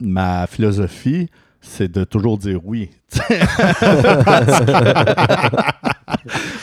[0.00, 1.28] ma philosophie,
[1.61, 2.90] c'est de toujours dire oui.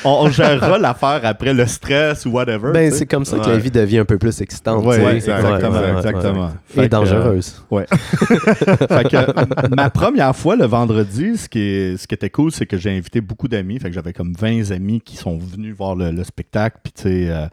[0.05, 2.71] on, on gérera l'affaire après le stress ou whatever.
[2.73, 3.51] Ben, c'est comme ça que Ouais.
[3.53, 4.85] la vie devient un peu plus excitante.
[4.85, 6.51] Ouais, exactement, ouais, ouais, exactement.
[6.75, 7.63] Et euh, dangereuse.
[7.71, 7.85] Ouais.
[7.89, 12.51] fait que euh, ma première fois le vendredi, ce qui, est- ce qui était cool,
[12.51, 13.79] c'est que j'ai invité beaucoup d'amis.
[13.79, 16.77] Fait que j'avais comme 20 amis qui sont venus voir le, le spectacle.
[16.83, 17.45] Puis tu sais, euh,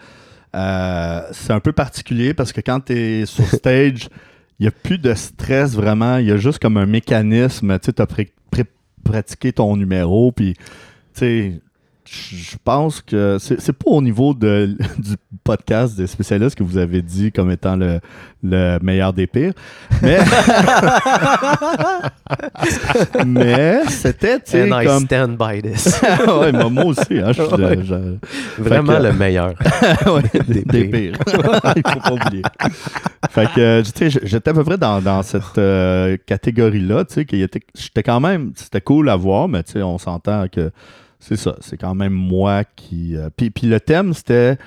[0.54, 4.08] euh, c'est un peu particulier parce que quand tu es sur stage,
[4.58, 6.16] il n'y a plus de stress vraiment.
[6.18, 7.78] Il y a juste comme un mécanisme.
[7.78, 8.06] Tu sais, as
[9.04, 10.32] pratiqué ton numéro.
[10.32, 10.60] Puis tu
[11.14, 11.60] sais,
[12.08, 15.14] je pense que c'est pas au niveau de, du
[15.44, 18.00] podcast des spécialistes que vous avez dit comme étant le,
[18.42, 19.52] le meilleur des pires.
[20.02, 20.18] Mais,
[23.26, 25.04] mais c'était, And I comme.
[25.04, 26.00] stand by this.
[26.26, 27.76] ouais, moi, moi aussi, hein, je Ouais.
[28.58, 29.54] Vraiment que- le meilleur.
[30.06, 31.18] ouais, des, pires.
[31.26, 32.42] Il faut pas oublier.
[33.30, 37.26] Fait que, tu sais, j'étais à peu près dans, dans cette euh, catégorie-là, tu sais,
[37.74, 40.70] j'étais quand même, c'était cool à voir, mais tu sais, on s'entend que
[41.18, 43.16] c'est ça, c'est quand même moi qui...
[43.16, 44.58] euh, puis, le thème, c'était,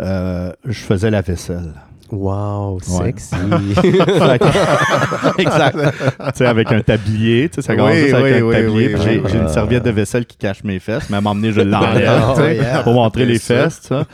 [0.00, 1.74] euh, je faisais la vaisselle.
[2.12, 3.12] Wow, Ouais.
[3.16, 3.34] sexy.
[3.76, 5.76] Que- exact.
[6.02, 8.92] tu sais, avec un tablier, tu sais, ça commence Oui, juste avec oui, un oui,
[8.92, 12.22] tablier, j'ai une serviette de vaisselle qui cache mes fesses, mais à m'emmener, je l'enlève,
[12.36, 12.82] Oh, yeah.
[12.82, 13.64] pour montrer les ça.
[13.64, 14.04] fesses, ça.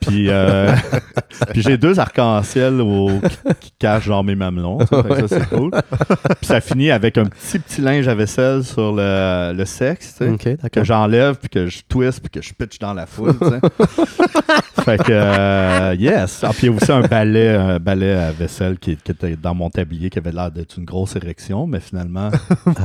[0.00, 0.72] Puis, euh,
[1.52, 2.80] puis j'ai deux arcs-en-ciel
[3.60, 5.70] qui, cachent genre mes mamelons, que ça c'est cool.
[5.70, 10.18] Puis ça finit avec un petit petit linge à vaisselle sur le, le sexe,
[10.72, 13.34] Que j'enlève, puis que je twist, puis que je pitch dans la foule.
[14.84, 16.40] Fait que, euh, yes.
[16.42, 19.36] Ah, puis il y a aussi un balai, un balai à vaisselle qui, qui était
[19.36, 22.30] dans mon tablier, qui avait l'air d'être une grosse érection, mais finalement,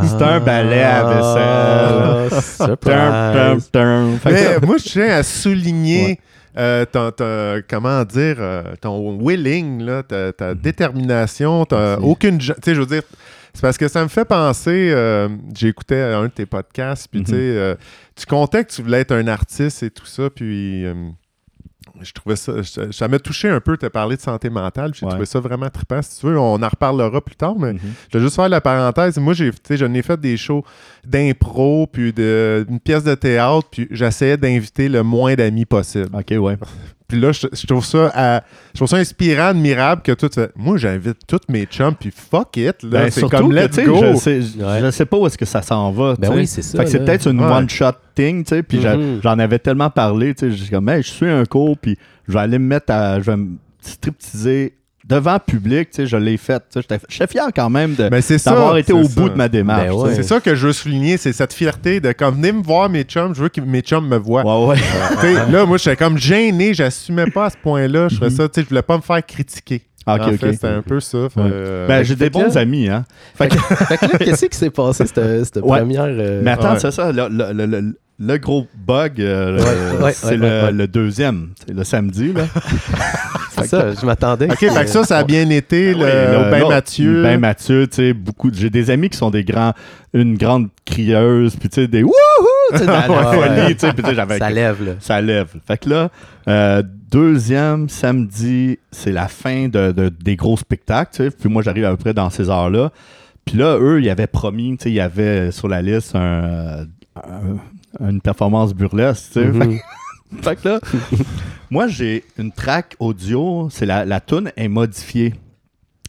[0.03, 2.39] c'est un balai à Ah, vaisselle.
[4.62, 6.19] Mais moi, je tiens à souligner
[6.58, 11.65] euh, ton, ton- comment dire, euh, ton willing, là, ta, ta détermination,
[12.01, 12.38] aucune...
[12.38, 13.01] Tu sais, je veux dire,
[13.53, 17.31] c'est parce que ça me fait penser, euh, j'écoutais un de tes podcasts, puis tu
[17.31, 17.75] sais, euh,
[18.15, 20.86] tu comptais que tu voulais être un artiste et tout ça, puis...
[22.01, 24.91] je trouvais ça, je- ça m'a touché un peu, tu as parlé de santé mentale,
[24.93, 25.12] j'ai Ouais.
[25.12, 26.01] trouvé ça vraiment trippant.
[26.01, 27.79] Si tu veux, on en reparlera plus tard, mais Mhm.
[28.12, 29.17] je vais juste faire la parenthèse.
[29.17, 30.63] Moi, j'ai, je n'ai fait des shows
[31.05, 36.10] d'impro, puis de, une pièce de théâtre, puis j'essayais d'inviter le moins d'amis possible.
[36.13, 36.58] Ok, ouais.
[37.07, 40.49] Puis là, je, je trouve ça à- je trouve ça inspirant, admirable que tu fais,
[40.55, 43.85] moi, j'invite tous mes chums, puis fuck it, là, Ben, c'est comme let's tu sais,
[43.85, 43.99] go.
[44.01, 44.81] Je sais, je- Ouais.
[44.81, 46.15] je sais pas où est-ce que ça s'en va.
[46.15, 46.39] Ben tu sais.
[46.39, 46.79] oui, c'est ça.
[46.79, 47.51] Fait que c'est peut-être une Ouais.
[47.51, 49.19] one-shot thing, tu sais, puis Mhm.
[49.21, 51.95] j'en avais tellement parlé, tu sais, j'ai comme, hey, je suis un cours, puis
[52.27, 53.49] je vais aller me mettre à, je vais me
[53.81, 54.73] stripteaser
[55.07, 58.21] devant public, tu sais, je l'ai fait, tu sais, j'étais fier quand même de- Mais
[58.21, 58.51] c'est ça.
[58.51, 59.21] d'avoir été c'est au ça.
[59.21, 59.87] bout de ma démarche.
[59.87, 60.15] Ben ouais.
[60.15, 63.03] C'est ça que je veux souligner, c'est cette fierté de comme venez me voir mes
[63.03, 64.43] chums, je veux que mes chums me voient.
[64.43, 64.75] Ouais,
[65.23, 65.33] ouais.
[65.51, 68.07] Là, moi, j'étais comme gêné, j'assumais pas à ce point-là.
[68.09, 68.35] Je ferais Mhm.
[68.35, 69.83] ça, tu sais, je voulais pas me faire critiquer.
[70.07, 71.17] Ah, en fait, c'était un peu ça.
[71.17, 71.29] Ouais.
[71.37, 73.05] euh, Ben, j'ai des bons là- amis, hein.
[73.35, 75.79] Fait que, fait que là, qu'est-ce qui s'est passé, cette, cette Ouais.
[75.79, 76.05] première.
[76.05, 76.79] euh, Mais attends, ouais.
[76.79, 80.37] c'est ça, le, le- le- le- le gros bug, euh, Ouais, euh, ouais, c'est ouais,
[80.37, 80.71] le, ouais, ouais.
[80.73, 82.43] le deuxième, c'est le samedi, là.
[83.55, 84.45] c'est ça, je m'attendais.
[84.51, 85.93] Ok, fait que ça, ça a bien été.
[85.93, 86.11] Ben le, oui,
[86.45, 87.23] le- ben l'autre, Mathieu.
[87.23, 88.49] Ben Mathieu, tu sais, beaucoup.
[88.53, 89.73] J'ai des amis qui sont des grands,
[90.13, 92.13] une grande crieuse, puis tu sais, des wouhou,
[92.71, 94.37] tu sais, dans la Ouais, folie, tu sais, puis tu sais, j'avais.
[94.37, 94.91] Ça lève, là.
[94.99, 95.47] Ça lève.
[95.67, 96.09] Fait que là,
[96.47, 101.31] euh, deuxième samedi, c'est la fin de, de- des gros spectacles, tu sais.
[101.31, 102.91] Puis moi, j'arrive à peu près dans ces heures-là.
[103.45, 106.85] Puis là, eux, ils avaient promis, tu sais, il y avait sur la liste un,
[107.15, 109.45] un- une performance burlesque, tu sais.
[109.45, 109.77] Mhm.
[110.41, 110.79] Fait que là,
[111.69, 115.33] moi, j'ai une track audio, c'est la, la tune est modifiée.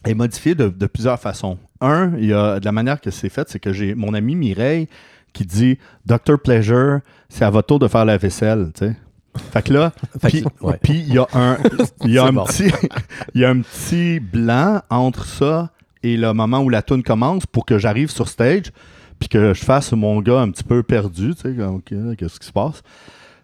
[0.04, 1.58] Elle est modifiée de, de plusieurs façons.
[1.80, 4.34] Un, il y a de la manière que c'est fait, c'est que j'ai mon ami
[4.34, 4.88] Mireille
[5.32, 6.38] qui dit Dr.
[6.42, 8.96] Pleasure, c'est à votre tour de faire la vaisselle, tu sais.
[9.52, 10.78] Fait que là, puis ouais.
[10.88, 11.58] il y a un,
[12.06, 12.44] y a C'est un bon.
[12.44, 12.70] petit,
[13.34, 15.70] il y a un petit blanc entre ça
[16.02, 18.72] et le moment où la tune commence pour que j'arrive sur stage
[19.18, 22.52] puis que je fasse mon gars un petit peu perdu, tu sais, qu'est-ce qui se
[22.52, 22.82] passe?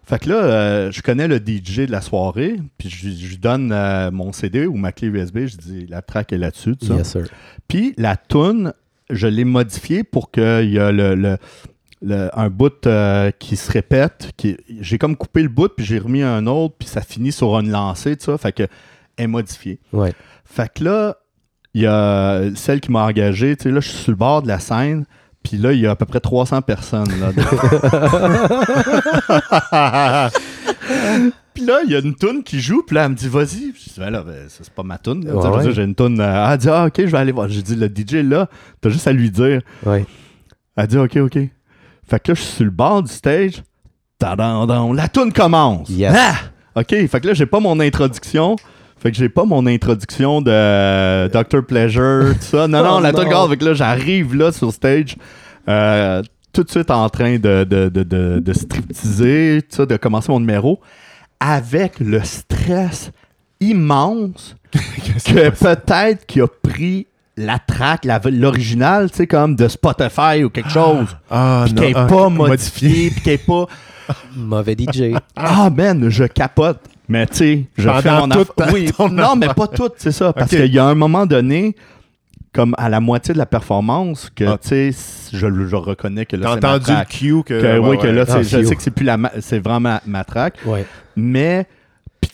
[0.05, 3.71] Fait que là, euh, je connais le DJ de la soirée, puis je, lui donne
[3.71, 6.95] euh, mon CD ou ma clé USB, je dis la track est là-dessus, tout ça.
[6.95, 7.23] Yes, sir.
[7.69, 8.73] Puis la tune,
[9.09, 11.37] je l'ai modifiée pour qu'il y a le, le-
[12.01, 14.31] le- un bout euh, qui se répète.
[14.35, 17.57] Qui, j'ai comme coupé le bout, puis j'ai remis un autre, puis ça finit sur
[17.57, 18.37] une lancée, tout ça.
[18.37, 18.63] Fait que
[19.17, 19.79] est modifiée.
[19.93, 20.11] Ouais.
[20.43, 21.15] Fait que là,
[21.73, 23.55] il y a celle qui m'a engagé.
[23.55, 25.05] Tu sais, là, je suis sur le bord de la scène.
[25.43, 27.09] Puis là, il y a à peu près 300 personnes.
[27.19, 27.31] Là,
[31.53, 33.73] Puis là, il y a une toune qui joue, puis là, elle me dit, vas-y.
[33.77, 35.25] Je dis, ben là, ben, ça, c'est pas ma toune.
[35.25, 35.35] là.
[35.35, 35.71] Ouais, ouais.
[35.73, 36.19] J'ai une toune.
[36.19, 37.47] euh, elle dit, ah, ok, je vais aller voir.
[37.47, 38.47] J'ai dit, le DJ là,
[38.81, 39.61] t'as juste à lui dire.
[39.85, 40.05] Ouais.
[40.75, 41.37] Elle dit, ok, ok.
[42.05, 43.61] Fait que là, je suis sur le bord du stage.
[44.17, 45.89] Tadadam, la toune commence.
[45.89, 46.13] Yes.
[46.17, 46.35] Ah!
[46.75, 48.55] Ok, fait que là, j'ai pas mon introduction.
[49.03, 51.65] Fait que j'ai pas mon introduction de euh, Dr.
[51.65, 52.69] Pleasure, tout ça.
[52.69, 53.49] Non, non, Oh la non.
[53.49, 55.17] Fait que là, j'arrive là sur stage.
[55.67, 60.39] euh, tout de suite en train de, de, de, de, tout ça, de commencer mon
[60.39, 60.79] numéro,
[61.41, 63.11] avec le stress
[63.59, 70.49] immense que peut-être qu'il a pris la track, l'original, tu sais, comme de Spotify ou
[70.49, 73.65] quelque chose, Ah, puis non, qu'elle est ah, pas modifiée, puis qu'elle est pas...
[74.37, 75.15] Mauvais DJ.
[75.35, 76.79] Ah, man, je capote.
[77.09, 78.67] Mais tu sais, je Pendant fais mon toute affaire.
[78.67, 80.31] ta- Oui, ton non, mais pas toute, c'est ça.
[80.33, 81.75] Parce qu'il y a un moment donné,
[82.53, 84.57] comme à la moitié de la performance, que Ah.
[84.61, 84.91] tu sais,
[85.33, 85.37] je,
[85.67, 87.07] je reconnais que là, T'as c'est ma entendu le track.
[87.09, 87.61] cue que.
[87.61, 88.13] Que, ouais, oui, que ouais.
[88.13, 88.67] là, Ah, c'est- je Fio.
[88.69, 90.55] sais que c'est plus la ma- c'est vraiment ma, ma track.
[90.65, 90.85] Ouais.
[91.15, 91.65] Mais,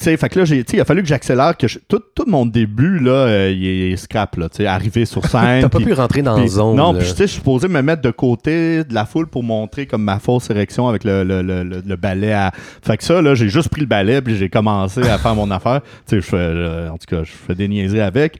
[0.03, 2.01] sais, fait que là, j'ai- tu sais, il a fallu que j'accélère, que je- tout,
[2.15, 5.62] tout mon début, là, euh, il est scrap, là, tu sais, arriver sur scène.
[5.62, 6.75] T'as pas pu rentrer dans la zone.
[6.75, 9.43] Non, puis tu sais, je suis supposé me mettre de côté de la foule pour
[9.43, 12.51] montrer comme ma fausse érection avec le, le, le, le- le balai à.
[12.81, 15.49] Fait que ça, là, j'ai juste pris le balai puis j'ai commencé à faire mon
[15.51, 15.81] affaire.
[16.07, 18.39] Tu sais, je fais, euh, en tout cas, je fais des niaiseries avec.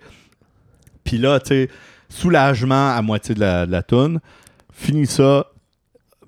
[1.04, 1.70] Puis là, tu sais,
[2.10, 4.20] soulagement à moitié de la, de la toune.
[4.74, 5.46] Fini ça.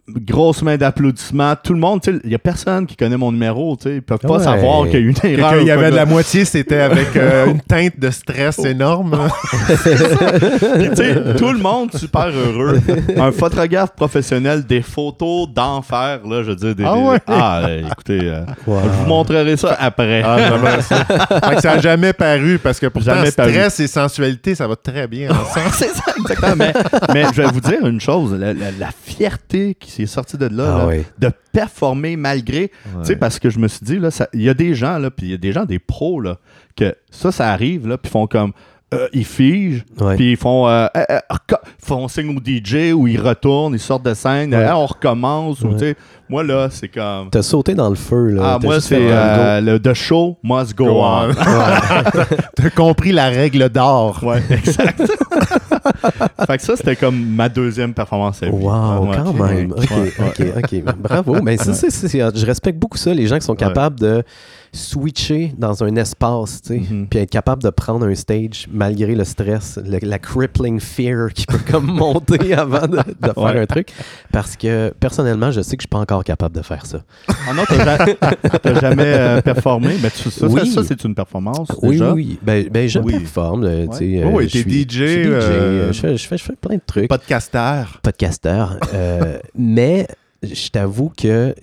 [0.09, 1.53] Grosse main d'applaudissements.
[1.63, 3.95] Tout le monde, tu sais, il y a personne qui connaît mon numéro, tu sais.
[3.97, 4.43] Ils peuvent pas Ouais.
[4.43, 5.51] savoir qu'il y a eu une Que- erreur.
[5.53, 8.65] qu'il ou y avait de la moitié, c'était avec euh, une teinte de stress Oh.
[8.65, 9.11] énorme.
[9.67, 12.79] Puis, tout le monde super heureux.
[13.17, 16.75] Un photographe professionnel, des photos d'enfer, là, je veux dire.
[16.75, 17.19] Des, Ah des- ouais?
[17.27, 18.79] Ah, euh, écoutez, euh, Wow.
[18.83, 20.23] je vous montrerai ça après.
[20.25, 21.05] Ah, ça.
[21.49, 23.51] Fait que ça n'a jamais paru parce que pourtant, Jamais paru.
[23.51, 25.71] stress et sensualité, ça va très bien ensemble.
[25.73, 26.55] c'est ça, exactement.
[26.57, 26.73] Mais,
[27.13, 30.47] mais je vais vous dire une chose, la, la- la fierté qui s'est sortie de
[30.47, 33.99] là, Ah là, de performer malgré, tu sais, parce que je me suis dit,
[34.33, 36.37] il y a des gens, là, puis il y a des gens, des pros, là,
[36.75, 38.51] que ça, ça arrive, là, puis font comme,
[38.93, 39.85] euh, ils figent.
[40.17, 44.03] Puis ils font, euh, euh, euh, font signe au DJ ou ils retournent, ils sortent
[44.05, 44.65] de scène, Ouais.
[44.65, 45.61] euh, on recommence.
[45.61, 45.73] ou,
[46.27, 47.29] moi, là, c'est comme.
[47.29, 48.41] T'as sauté dans le feu, là.
[48.55, 51.29] Ah, moi, c'est euh, le The Show Must Go, Go On.
[51.29, 51.33] on.
[52.55, 54.19] T'as compris la règle d'or.
[54.23, 55.01] Ouais, exact.
[56.47, 58.51] fait que ça, c'était comme ma deuxième performance à vie.
[58.51, 59.71] Wow, Ouais, quand même.
[59.71, 60.95] Ok, ok, ok.
[60.97, 61.41] Bravo.
[61.41, 64.23] Mais ça, c'est- je respecte beaucoup ça, les gens qui sont capables de
[64.73, 67.07] switcher dans un espace, tu sais, Mhm.
[67.07, 71.45] puis être capable de prendre un stage malgré le stress, le- la crippling fear qui
[71.45, 73.59] peut comme monter avant de, de faire Ouais.
[73.59, 73.89] un truc.
[74.31, 77.01] Parce que personnellement, je sais que je suis pas encore capable de faire ça.
[77.27, 78.15] Ah non, t'as ja-
[78.63, 79.95] t'as jamais euh, performé.
[80.01, 80.69] Mais tu, ça, ça- Oui.
[80.71, 81.67] ça, c'est une performance.
[81.81, 82.13] Oui, déjà.
[82.13, 82.39] oui, oui.
[82.41, 83.11] Ben, ben je Oui.
[83.19, 84.23] performe, euh, tu sais.
[84.23, 85.41] Euh, Oui, t'es DJ, je suis DJ, je,
[85.99, 87.07] fais, je, fais, je fais plein de trucs.
[87.09, 87.83] Podcaster.
[88.01, 88.77] podcasteur.
[88.93, 90.07] euh, mais
[90.43, 91.53] je t'avoue que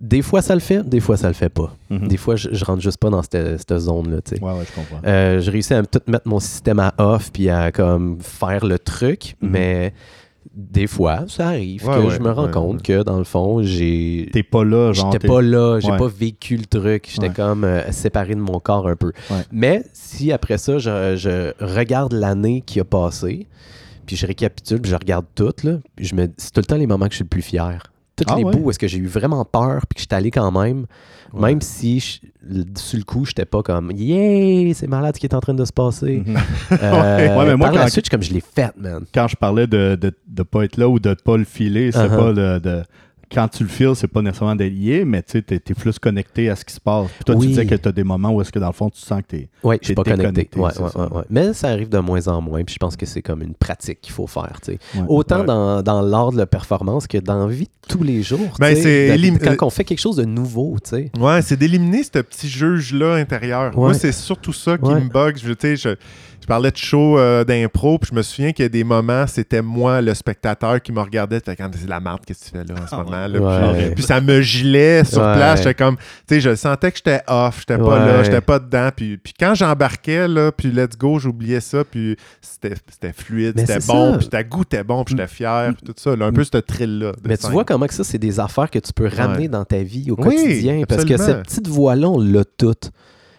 [0.00, 1.74] des fois ça le fait, des fois ça le fait pas.
[1.90, 2.08] Mhm.
[2.08, 4.18] Des fois je, je rentre juste pas dans cette, cette zone-là.
[4.42, 5.00] Ouais, ouais, je comprends.
[5.06, 8.78] Euh, je réussis à tout mettre mon système à off puis à comme faire le
[8.78, 9.50] truc, Mhm.
[9.50, 9.94] mais
[10.54, 13.24] Des fois, ça arrive Ouais, que ouais, je me rends ouais, compte que, dans le
[13.24, 14.30] fond, j'ai...
[14.32, 15.12] T'es pas là, genre.
[15.12, 18.88] J'étais pas là, j'ai pas vécu le truc, j'étais comme euh, séparé de mon corps
[18.88, 19.12] un peu.
[19.52, 23.46] Mais si après ça, je, je regarde l'année qui a passé,
[24.06, 26.76] puis je récapitule, puis je regarde tout, là, puis je me c'est tout le temps
[26.76, 27.82] les moments que je suis le plus fier.
[28.16, 28.52] Tous Ah les ouais?
[28.52, 30.86] bouts où est-ce que j'ai eu vraiment peur, puis que j'étais allé quand même,
[31.34, 31.50] Ouais.
[31.50, 35.26] même si je- le- sur le coup, j'étais pas comme «Yeah, c'est malade ce qui
[35.26, 36.22] est en train de se passer.
[36.72, 39.04] Euh, Ouais, mais moi, par la quand- suite, comme «Je l'ai fait, man.
[39.14, 42.16] Quand je parlais de ne pas être là ou de pas le filer, c'est Uh-huh.
[42.16, 42.82] pas de, de-
[43.32, 45.98] Quand tu le files, c'est pas nécessairement d'être lié, mais tu sais, t'es t'es plus
[45.98, 47.08] connecté à ce qui se passe.
[47.10, 47.42] Puis toi, Oui.
[47.42, 49.26] tu disais que t'as des moments où est-ce que dans le fond, tu sens que
[49.26, 50.48] t'es.» Ouais, je suis pas connecté.
[50.56, 50.82] Ouais, ouais, ça.
[50.84, 51.22] ouais, ouais.
[51.28, 54.00] Mais ça arrive de moins en moins, puis je pense que c'est comme une pratique
[54.00, 54.78] qu'il faut faire, tu.
[55.08, 55.46] Autant Ouais.
[55.46, 58.38] dans, dans l'art de la performance que dans la vie de tous les jours.
[58.60, 61.10] Ben, tu élim- Quand on fait quelque chose de nouveau, tu sais.
[61.18, 63.74] Ouais, c'est d'éliminer ce petit juge-là intérieur.
[63.76, 65.00] Moi, c'est surtout ça qui Ouais.
[65.00, 65.36] me bug.
[65.36, 65.88] Je, tu sais, je,
[66.46, 69.26] je parlais de show euh, d'impro, puis je me souviens qu'il y a des moments,
[69.26, 71.40] c'était moi, le spectateur, qui me regardait.
[71.40, 73.26] Fait quand c'est de la merde, qu'est-ce que tu fais là en ce Ah moment?
[73.26, 73.72] Là?
[73.72, 73.86] Ouais.
[73.86, 75.34] Puis, puis ça me gelait sur Ouais.
[75.34, 75.58] place.
[75.58, 78.90] J'étais comme, tu sais, je sentais que j'étais off, j'étais pas là, j'étais pas dedans.
[78.94, 83.80] Puis, puis quand j'embarquais, là, puis let's go, j'oubliais ça, puis c'était c'était fluide, c'était
[83.84, 84.18] bon, ça.
[84.18, 86.14] puis ta goût était bon, puis j'étais fier, puis tout ça.
[86.14, 87.10] là, un peu ce thrill-là.
[87.26, 89.78] Mais tu vois comment que ça, c'est des affaires que tu peux ramener dans ta
[89.82, 90.82] vie au Oui, quotidien.
[90.88, 92.92] parce que cette petite voix-là, on l'a toute.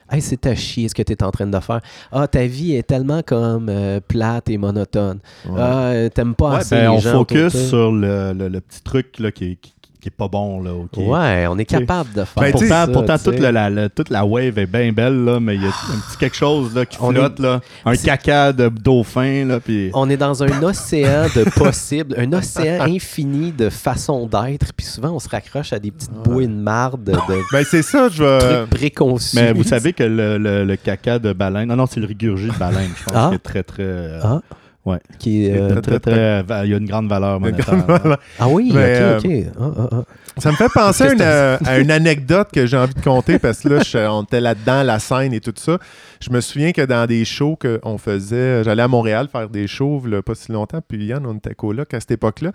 [0.09, 1.81] Hey, c'est à chier ce que tu es en train de faire.
[2.11, 5.19] Ah, ta vie est tellement comme euh, plate et monotone.
[5.49, 5.59] Ouais.
[5.59, 8.81] Ah, t'aimes pas Ouais, assez ben, les on gens focus sur le, le- le petit
[8.83, 9.73] truc là, qui, est, qui,
[10.09, 10.61] qui est pas bon.
[10.61, 14.09] Là, Ouais, on est capable de faire Ben, sais, ça, Pourtant, pourtant toute, la, toute
[14.09, 15.71] la wave est bien belle, là, mais il y a un
[16.07, 17.39] petit quelque chose là, qui On flotte.
[17.39, 19.45] Là, un caca de dauphin.
[19.45, 19.89] Là, puis...
[19.93, 25.09] On est dans un océan de possibles, un océan infini de façons d'être, puis souvent
[25.11, 28.39] on se raccroche à des petites bouées de marde, de, de Ben, c'est ça, je
[28.65, 29.35] trucs préconçus.
[29.35, 31.67] Mais vous savez que le, le- le caca de baleine.
[31.67, 33.27] Non, non, c'est le rigurgie de baleine, je pense, Ah.
[33.29, 33.83] qui est très, très.
[33.83, 34.41] euh, Ah,
[34.87, 34.99] Ouais.
[35.19, 38.17] qui est, euh, très, très, très- va- il y a une grande valeur monétaire.
[38.39, 39.31] Ah oui, Mais, ok, ok.
[39.59, 40.03] Ah, ah, ah.
[40.37, 43.59] Ça me fait penser une, euh, à une anecdote que j'ai envie de conter parce
[43.61, 45.77] que là, je- on était là-dedans, la scène et tout ça.
[46.21, 50.03] Je me souviens que dans des shows qu'on faisait, j'allais à Montréal faire des shows
[50.07, 52.51] là, pas si longtemps, puis Yann, on était coloc à cette époque-là.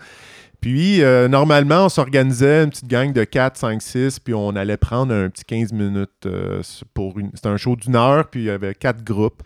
[0.61, 4.77] Puis, euh, normalement, on s'organisait une petite gang de 4, 5, 6, puis on allait
[4.77, 6.61] prendre un petit 15 minutes euh,
[6.93, 7.31] pour une.
[7.35, 9.43] C'était un show d'une heure, puis il y avait quatre groupes.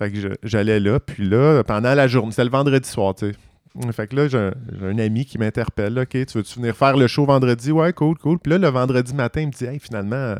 [0.00, 0.10] Fait
[0.42, 3.92] j'allais là, puis là, pendant la journée, c'était le vendredi soir, tu sais.
[3.92, 4.50] Fait que là, j'ai
[4.82, 5.98] un ami qui m'interpelle.
[5.98, 7.70] OK, tu veux-tu venir faire le show vendredi?
[7.70, 8.38] Ouais, cool, cool.
[8.38, 10.36] Puis là, le vendredi matin, il me dit, hey, finalement,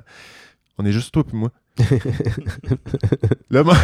[0.79, 1.51] on est juste toi puis moi.
[3.51, 3.75] là, moi,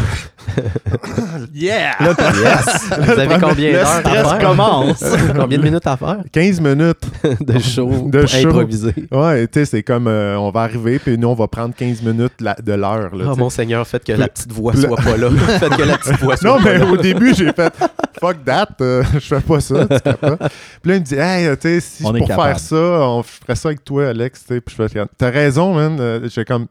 [1.54, 1.92] Yeah!
[2.00, 2.90] Yes!
[3.00, 4.38] Vous avez combien Le d'heures à stress faire?
[4.38, 5.04] commence!
[5.38, 6.18] Combien de minutes à faire?
[6.32, 7.00] 15 minutes.
[7.40, 8.48] de show De show.
[8.48, 8.94] improvisé?
[9.11, 12.02] Ouais, tu sais, c'est comme euh, on va arriver, puis nous, on va prendre 15
[12.02, 13.14] minutes la- de l'heure.
[13.14, 15.30] là, Oh mon Seigneur, faites que la petite voix le- soit pas là.
[15.30, 16.87] faites que la petite voix soit Non, pas mais là.
[16.87, 17.72] au début, j'ai fait
[18.20, 20.37] fuck that, euh, je fais pas ça, tu comprends?
[20.82, 22.48] Puis là, il me dit, hey, tu sais, si On je est pour capable.
[22.48, 24.61] faire ça, on ferait ça avec toi, Alex, tu sais.
[24.61, 25.96] Puis je fais, t'as raison, man.
[26.00, 26.66] Euh, J'ai comme,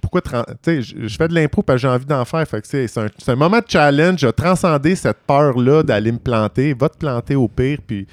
[0.00, 0.20] pourquoi,
[0.66, 2.46] je je fais de l'impro parce que j'ai envie d'en faire.
[2.62, 2.88] C'est
[3.28, 7.48] un, moment de challenge, j'ai transcendé cette peur-là d'aller me planter, va te planter au
[7.48, 8.06] pire, puis.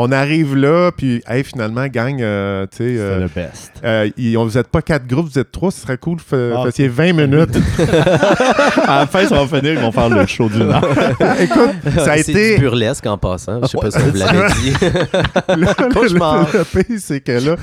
[0.00, 3.72] On arrive là, puis hey, finalement, gang, euh, tu sais, C'est euh, le best.
[3.84, 6.62] euh, ils- on- vous êtes pas quatre groupes, vous êtes trois, ce serait cool, Ah.
[6.64, 7.56] fassiez 20 minutes.
[8.86, 10.84] À la fin, ça va finir, ils vont faire le show du Nord.
[11.40, 12.54] Écoute, ça a C'est été.
[12.54, 13.60] du burlesque en passant.
[13.62, 14.72] Je sais pas si vous l'avait dit.
[15.56, 16.48] Le, Cauchemar.
[16.52, 17.56] le- le pire, c'est que là,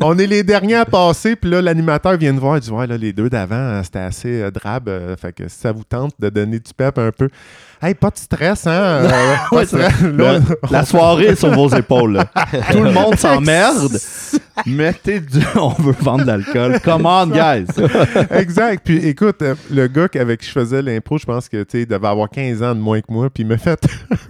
[0.00, 2.86] on est les derniers à passer, puis là, l'animateur vient de voir, il dit Ouais,
[2.86, 6.12] là, les deux d'avant, c'était assez euh, drabe, euh, fait que si ça vous tente
[6.18, 7.28] de donner du pep un peu.
[7.82, 8.70] Hey, pas de stress, hein?
[8.72, 10.00] euh, pas de stress.
[10.02, 10.38] Là,
[10.70, 12.14] la soirée est sur vos épaules.
[12.14, 12.24] là.
[12.72, 13.98] Tout le monde s'emmerde.
[14.66, 15.38] Mettez du.
[15.56, 16.80] On veut vendre de l'alcool.
[16.82, 17.66] Come on, guys.
[18.30, 18.82] exact.
[18.86, 21.86] Puis écoute, euh, le gars avec qui je faisais l'impro, je pense que tu sais,
[21.86, 23.78] devait avoir 15 ans de moins que moi, puis il m'a fait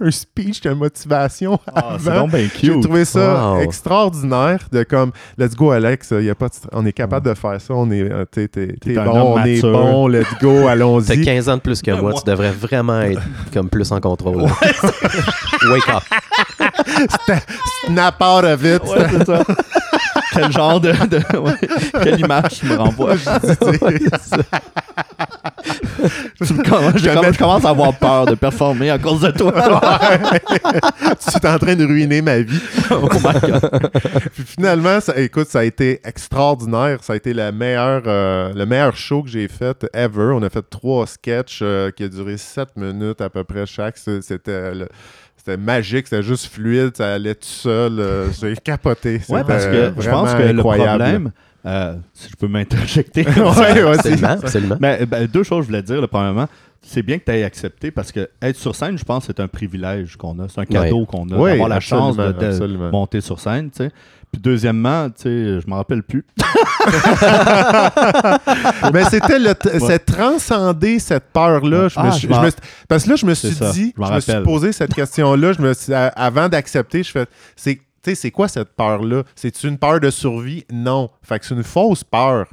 [0.01, 1.57] un speech de motivation.
[1.73, 2.21] Ah, c'est avant.
[2.23, 2.83] donc bien J'ai cute.
[2.83, 3.61] trouvé ça Wow.
[3.61, 7.59] extraordinaire de comme let's go Alex, y a pas de on est capable de faire
[7.61, 9.71] ça, on est euh, t'es, t'es- t'es un bon, homme on est mature.
[9.71, 11.21] bon, let's go, T'as allons-y.
[11.23, 13.21] 15 ans de plus que moi, tu devrais vraiment être
[13.53, 14.43] comme plus en contrôle.
[14.43, 16.03] Wake up.
[17.85, 18.81] Snap out of it.
[18.83, 19.43] Ouais, c'est ça.
[20.37, 20.91] Quel genre de.
[20.91, 21.53] de- ouais.
[22.03, 23.15] Quelle image tu me renvoies?
[26.45, 29.31] Tu me commences- je, commence, je commence à avoir peur de performer à cause de
[29.31, 29.51] toi.
[31.19, 32.61] tu es en train de ruiner ma vie.
[32.91, 33.89] oh my God.
[34.33, 36.99] Puis finalement, ça, écoute, ça a été extraordinaire.
[37.01, 40.31] Ça a été la meilleure, euh, le meilleur show que j'ai fait ever.
[40.35, 43.97] On a fait trois sketchs euh, qui a duré sept minutes à peu près chaque.
[43.97, 44.71] C'était
[45.47, 47.99] c'était magique, c'était juste fluide, ça allait tout seul.
[47.99, 49.13] euh, j'ai capoté.
[49.13, 51.31] Ouais, C'était parce que je pense que le problème
[51.65, 53.25] Euh, si je peux m'interjecter.
[53.37, 54.77] Ouais, ouais, absolument, absolument.
[54.79, 55.99] Mais ben, deux choses, je voulais dire.
[55.99, 56.47] Là, premièrement,
[56.81, 59.47] c'est bien que tu aies accepté parce que être sur scène, je pense, c'est un
[59.47, 60.47] privilège qu'on a.
[60.47, 61.35] C'est un cadeau qu'on a.
[61.35, 63.69] Oui, d'avoir la chance de, monter sur scène.
[63.69, 63.91] tu sais.
[64.31, 66.25] Puis deuxièmement, tu sais, je m'en rappelle plus.
[68.93, 71.87] Mais c'était le t- c'est transcender cette peur-là.
[71.87, 73.53] Je me Ah, suis- je m'en- je me suis- parce que là, je me suis
[73.53, 75.53] ça, dit, je me suis posé cette question-là.
[75.53, 77.25] Je me suis- à- avant d'accepter, je fais,
[77.55, 79.23] c'est, tu sais, c'est quoi cette peur-là?
[79.35, 80.65] C'est une peur de survie?
[80.71, 81.09] Non.
[81.23, 82.47] Fait que c'est une fausse peur.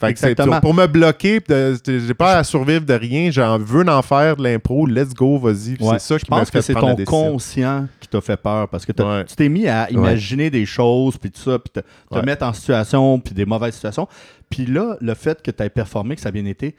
[0.00, 0.60] Fait que Exactement.
[0.60, 1.40] pour me bloquer,
[1.84, 3.30] j'ai pas à survivre de rien.
[3.32, 4.86] J'en veux en faire de l'impro.
[4.86, 5.76] Let's go, vas-y.
[5.80, 8.86] Ouais, c'est ça je qui pense que c'est ton conscient qui t'a fait peur parce
[8.86, 9.24] que Ouais.
[9.24, 11.80] tu t'es mis à imaginer des choses, puis tout ça, puis te,
[12.14, 14.06] te mettre en situation, puis des mauvaises situations.
[14.48, 16.76] Puis là, le fait que tu aies performé, que ça a bien été,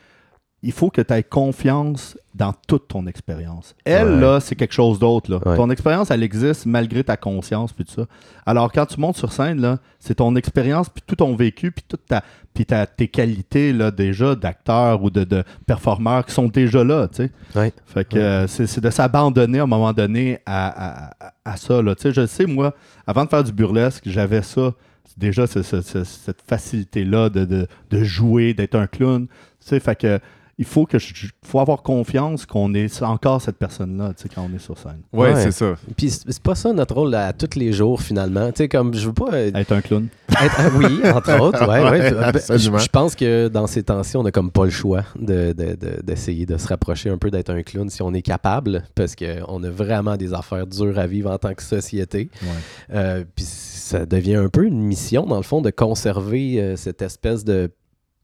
[0.61, 3.75] il faut que tu aies confiance dans toute ton expérience.
[3.85, 4.19] Elle, Ouais.
[4.19, 5.31] là, c'est quelque chose d'autre.
[5.31, 5.39] là.
[5.45, 5.55] Ouais.
[5.55, 8.05] Ton expérience, elle existe malgré ta conscience, puis tout ça.
[8.45, 11.83] Alors, quand tu montes sur scène, là, c'est ton expérience, puis tout ton vécu, puis
[11.87, 16.47] toute ta, puis ta- tes qualités, là, déjà, d'acteur ou de, de performeur qui sont
[16.49, 17.31] déjà là, tu sais.
[17.55, 17.73] Ouais.
[17.85, 21.11] Fait que euh, c'est c'est de s'abandonner à un moment donné à,
[21.45, 21.81] à- ça.
[21.81, 21.95] Là.
[21.95, 22.75] Tu sais, Je sais, moi,
[23.07, 24.73] avant de faire du burlesque, j'avais ça.
[25.17, 29.27] Déjà, ce- ce- ce- cette facilité-là de, de, de jouer, d'être un clown.
[29.27, 29.33] Tu
[29.67, 30.19] sais, fait que
[30.59, 34.47] il faut que je- faut avoir confiance qu'on est encore cette personne-là tu sais, quand
[34.51, 34.99] on est sur scène.
[35.13, 35.41] Ouais, Ouais.
[35.41, 35.75] c'est ça.
[35.97, 38.51] Puis c'est pas ça notre rôle à tous les jours finalement.
[38.51, 40.07] Tu sais, comme je veux pas euh, Être un clown.
[40.29, 41.61] être- ah oui, entre autres.
[41.67, 42.13] Ouais, ouais.
[42.13, 45.53] Ouais, Ben, Je, pense que dans ces temps-ci, on a comme pas le choix de-
[45.53, 48.83] de- de- d'essayer de, se rapprocher un peu d'être un clown si on est capable,
[48.95, 52.29] parce qu'on a vraiment des affaires dures à vivre en tant que société.
[52.41, 52.47] Ouais.
[52.95, 57.01] Euh, Puis ça devient un peu une mission, dans le fond, de conserver euh, cette
[57.01, 57.71] espèce de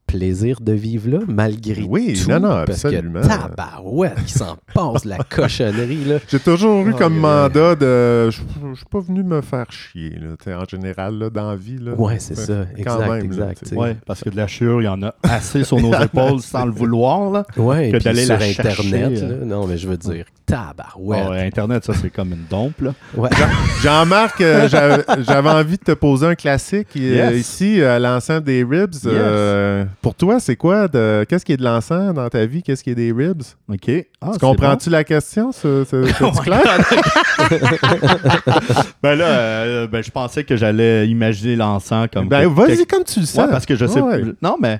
[0.06, 2.30] plaisir de vivre là, malgré Oui, tout.
[2.30, 3.20] non, non, parce absolument.
[3.22, 6.16] que tabarouette, qui s'en passe de la cochonnerie, là.
[6.28, 8.30] J'ai toujours eu Oh, comme mandat de.
[8.30, 8.36] Je
[8.76, 11.78] suis pas venu me faire chier, là, en général, là, dans la vie.
[11.78, 11.92] Là.
[11.94, 12.66] Ouais, c'est ça.
[12.84, 13.72] quand Exact, même, exact.
[13.76, 16.64] Ouais, parce que de la chure, il y en a assez sur nos épaules sans
[16.66, 17.30] le vouloir.
[17.30, 17.44] Là.
[17.56, 19.08] Ouais, que puis d'aller sur la Internet, chercher, là.
[19.32, 19.44] euh.
[19.44, 21.28] Non, mais je veux dire, tabarouette.
[21.28, 22.80] Ouais, Internet, ça, c'est comme une dompe.
[22.80, 22.94] Là.
[23.16, 23.30] Ouais.
[23.82, 24.68] Jean-Marc, euh,
[25.26, 27.40] j'avais envie de te poser un classique euh, Yes.
[27.40, 28.94] ici à l'encens des ribs.
[29.06, 32.62] Euh, pour toi, c'est quoi de Qu'est-ce qui est de l'encens dans ta vie?
[32.62, 33.42] Qu'est-ce qui est des ribs?
[33.68, 33.90] OK.
[34.20, 35.52] Ah, Tu comprends-tu la question?
[35.52, 36.02] C'est c'est
[36.42, 36.62] clair?
[39.02, 42.28] Ben là, euh, ben, je pensais que j'allais imaginer l'encens comme.
[42.28, 43.44] Ben vas-y comme tu le sens.
[43.46, 44.00] Ouais, parce que je sais.
[44.00, 44.22] Ouais.
[44.42, 44.78] Non, mais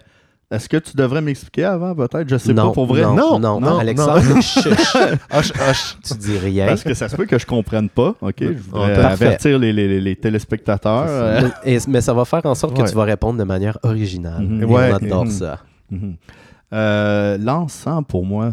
[0.51, 2.29] est-ce que tu devrais m'expliquer avant, peut-être?
[2.29, 3.03] Je sais non, pas pour vrai.
[3.03, 5.97] Non, Non, non, non, Alexandre, Hoche, hoche.
[6.05, 6.67] tu dis rien.
[6.67, 8.15] Parce que ça se peut que je comprenne pas.
[8.21, 8.35] OK?
[8.41, 9.27] Je voudrais Parfait.
[9.27, 11.07] avertir les, les- les- les téléspectateurs.
[11.09, 14.43] euh, Et- mais ça va faire en sorte que tu vas répondre de manière originale.
[14.43, 14.63] Mhm.
[14.63, 14.91] Et Ouais.
[14.93, 15.31] on adore Mhm.
[15.31, 15.59] ça.
[16.73, 18.53] Euh, l'encens, pour moi,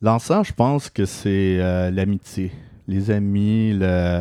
[0.00, 2.50] l'encens, je pense que c'est euh, l'amitié,
[2.88, 4.20] les amis, le,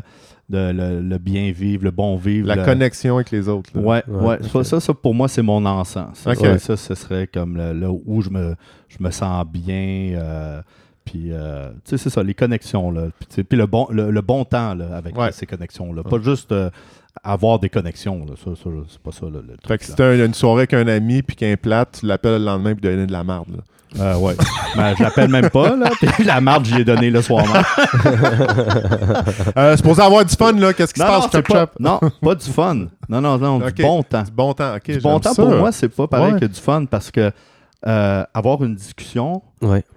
[0.51, 2.47] le, le- le bien vivre, le bon vivre.
[2.47, 3.69] La le- connexion avec les autres.
[3.73, 3.81] là.
[3.81, 4.37] Ouais, Ouais.
[4.63, 6.17] Ça, ça, pour moi, c'est mon encens.
[6.19, 6.37] Ça, Ok.
[6.37, 8.55] ça, ça, ce serait comme le- là où je me,
[8.89, 10.13] je me sens bien.
[10.15, 10.61] euh,
[11.05, 12.91] puis, euh, tu sais, c'est ça, les connexions.
[12.91, 13.07] Là,
[13.47, 15.31] puis, le, bon, le, le bon temps là, avec Ouais.
[15.31, 16.03] ces connexions-là.
[16.03, 16.69] Pas juste euh,
[17.23, 18.19] avoir des connexions.
[18.25, 18.33] Là.
[18.37, 19.79] Ça, ça, c'est pas ça le, le Fait truc.
[19.79, 22.45] que si t'as une, une soirée avec un ami puis qu'un plate, tu l'appelles le
[22.45, 23.61] lendemain puis donner de la marde.
[23.99, 24.35] Euh, ouais.
[24.77, 25.89] Mais je l'appelle même pas, là.
[25.99, 27.63] Puis la marde, j'y ai donné le soir même.
[29.57, 30.73] Euh, c'est pour ça avoir du fun, là.
[30.73, 31.71] Qu'est-ce qui se passe, chop pas, chop?
[31.79, 32.75] non, pas du fun.
[33.09, 34.23] Non, non, non, du bon temps.
[34.23, 34.91] Du bon temps, ok.
[34.91, 35.43] Du bon temps, ça.
[35.43, 36.39] pour moi, c'est pas pareil Ouais.
[36.39, 37.31] que du fun parce que
[37.87, 39.41] euh, avoir une discussion,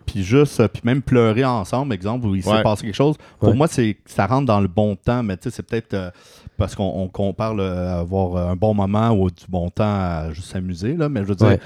[0.06, 2.62] puis juste, euh, puis même pleurer ensemble, exemple, où il s'est Ouais.
[2.62, 3.54] passé quelque chose, pour Ouais.
[3.54, 6.10] moi, c'est ça rentre dans le bon temps, mais tu sais, c'est peut-être euh,
[6.56, 10.50] parce qu'on on compare le- avoir un bon moment ou du bon temps à juste
[10.50, 11.58] s'amuser, là, mais je veux dire.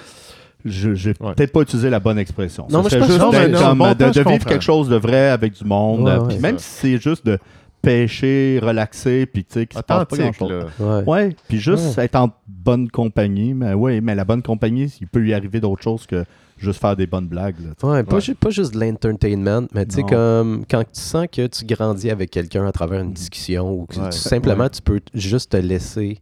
[0.65, 1.35] Je j'ai Ouais.
[1.37, 2.67] peut-être pas utilisé la bonne expression.
[2.71, 4.31] Non, mais pense- juste non, mais d'être non, comme, bon de, temps, de je vivre
[4.33, 4.49] comprends.
[4.51, 6.03] quelque chose de vrai avec du monde.
[6.05, 6.29] Ouais, euh, ouais.
[6.29, 7.39] puis même si c'est juste de
[7.81, 10.51] pêcher, relaxer, puis tu sais, qu'il se passe pas grand-chose.
[10.51, 10.65] là.
[10.81, 11.05] Ouais.
[11.07, 15.21] Ouais, puis juste être en bonne compagnie, mais ouais, mais la bonne compagnie, il peut
[15.21, 16.25] lui arriver d'autres choses que
[16.59, 17.57] juste faire des bonnes blagues.
[17.61, 17.89] là.
[17.89, 18.21] Ouais, pas, Ouais.
[18.21, 22.11] ju- pas juste de l'entertainment, mais tu sais, comme quand tu sens que tu grandis
[22.11, 24.09] avec quelqu'un à travers une discussion ou que Ouais.
[24.11, 26.19] tu- simplement tu peux juste te laisser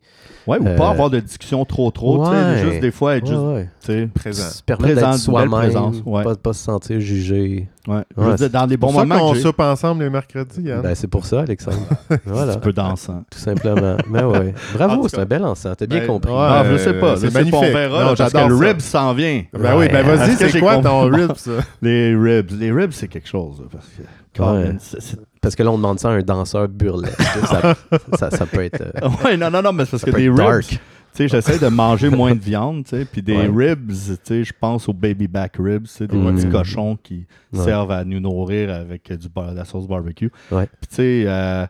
[0.47, 3.25] Ouais, ou Euh, pas avoir de discussion trop trop, tu sais, juste des fois être
[3.25, 3.69] Ouais, juste, ouais.
[3.81, 4.49] tu sais, Présent.
[4.49, 6.23] se permettre Présent, d'être soi-même, présence, ouais.
[6.23, 7.69] pas, pas se sentir jugé.
[7.89, 8.03] ouais.
[8.17, 10.63] Je Ouais, veux dire, dans des Pour bons moments qu'on soupe ensemble les mercredis.
[10.63, 11.79] Ben, c'est pour ça, Alexandre.
[12.27, 13.25] voilà, un peu dansant.
[13.29, 13.97] tout simplement.
[14.09, 14.55] Mais ouais.
[14.75, 15.77] Bravo, c'est un bel ensemble.
[15.77, 16.31] T'as bien ben, compris.
[16.33, 16.39] ouais.
[16.41, 17.75] ah, je euh, sais pas, c'est pas, on magnifique.
[17.75, 19.43] verra, Non, là, parce que le rib s'en vient.
[19.53, 21.53] Ben oui, ben vas-y, C'est quoi ton rib, ça?
[21.83, 24.03] Les ribs, les ribs, c'est quelque chose, parce que
[24.37, 24.65] quand Ouais.
[24.65, 27.21] même, c'est- c'est- Parce que là, on demande ça à un danseur burlesque.
[27.47, 27.75] ça,
[28.19, 30.37] ça, ça peut être, euh, Ouais, non, non, non, mais c'est parce que des ribs,
[30.37, 30.65] dark.
[30.67, 30.79] tu
[31.13, 33.71] sais, j'essaie de manger moins de viande, tu sais, puis des Ouais.
[33.71, 36.35] ribs, tu sais, je pense aux baby back ribs, tu sais, des Mm.
[36.35, 37.63] petits cochons qui Ouais.
[37.65, 40.31] servent à nous nourrir avec euh, du bar- de la sauce barbecue.
[40.51, 40.67] Ouais.
[40.81, 41.67] Puis tu sais, euh,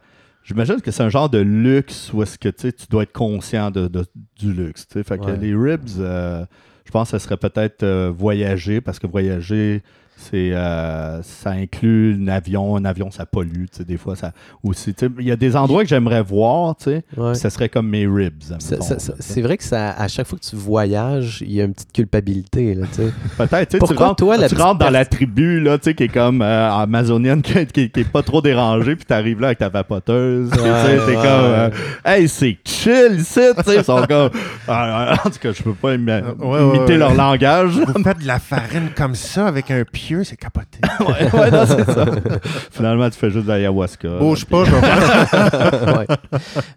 [0.49, 3.13] J'imagine que c'est un genre de luxe où est-ce que tu sais, tu dois être
[3.13, 4.05] conscient de, de-
[4.39, 4.87] du luxe.
[4.87, 5.03] tu sais.
[5.03, 5.37] Fait que Ouais.
[5.37, 6.47] les ribs, euh,
[6.87, 9.83] je pense que ça serait peut-être euh, voyager, parce que voyager,
[10.19, 12.77] c'est euh, ça inclut un avion.
[12.77, 13.67] Un avion, ça pollue.
[13.71, 14.95] tu sais, Des fois, ça aussi.
[14.95, 17.35] tu sais, Il y a des endroits que j'aimerais voir, tu sais, Ouais.
[17.35, 18.43] ça serait comme mes ribs.
[18.59, 18.77] Tu
[19.21, 21.93] c'est vrai que ça, à chaque fois que tu voyages, il y a une petite
[21.93, 22.75] culpabilité.
[22.75, 23.13] Là, tu sais.
[23.39, 25.95] Peut-être, tu tu rentres, toi, la tu petite rentres dans la tribu, là, tu sais,
[25.95, 29.49] qui est comme euh, amazonienne, qui, qui, qui est pas trop dérangée, puis t'arrives là
[29.49, 30.65] avec ta vapoteuse, tu Ouais,
[31.07, 31.15] t'es ouais.
[31.15, 31.71] comme, euh,
[32.05, 34.31] hey, c'est chill ici, tu sais, ils sont comme,
[34.67, 36.97] Ah, en tout cas, je peux pas imiter ouais.
[36.97, 37.71] leur langage.
[37.79, 39.85] Vous faites de la farine comme ça avec un
[40.25, 40.79] c'est capoté.
[41.01, 42.05] ouais, ouais, non, c'est ça.
[42.71, 44.09] Finalement, tu fais juste de l'ayahuasca.
[44.19, 45.99] Bouge pas, je vais faire.
[45.99, 46.07] ouais.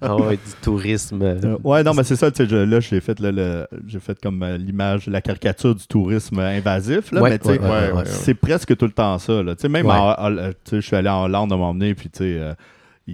[0.01, 1.21] Ah ouais, du tourisme.
[1.21, 3.67] euh, Euh, ouais, non, mais c'est ça, tu sais, je- là, j'ai fait, le- le-
[3.87, 7.59] j'ai fait comme euh, l'image, la caricature du tourisme invasif, là, Ouais, mais tu sais,
[7.59, 8.03] ouais, ouais, ouais.
[8.05, 9.41] c'est presque tout le temps ça.
[9.43, 9.55] Là.
[9.55, 9.85] Tu sais, Même
[10.65, 12.53] sais, je suis allé en Hollande à m'emmener, puis tu sais, euh,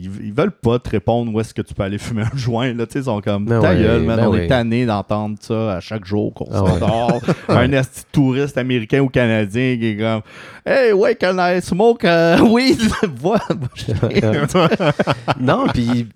[0.04, 2.74] ils, ils veulent pas te répondre où est-ce que tu peux aller fumer un joint.
[2.74, 2.86] Là.
[2.93, 4.46] Ils sont comme Ben ta ouais, gueule, man, ben on ouais.
[4.46, 6.70] est tanné d'entendre ça à chaque jour qu'on Ah ouais.
[6.80, 7.22] s'endort.
[7.50, 10.22] un esti touriste américain ou canadien qui est comme
[10.66, 12.80] Hey, ouais, can I smoke uh, weed?
[13.18, 13.43] Voilà.
[15.39, 16.08] non, puis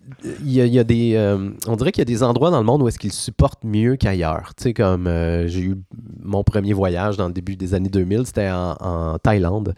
[0.43, 1.13] il y a, il y a des.
[1.15, 3.63] euh, on dirait qu'il y a des endroits dans le monde où est-ce qu'ils supportent
[3.63, 4.51] mieux qu'ailleurs.
[4.57, 5.75] Tu sais, comme euh, j'ai eu
[6.23, 9.75] mon premier voyage dans le début des années 2000, c'était en, en Thaïlande.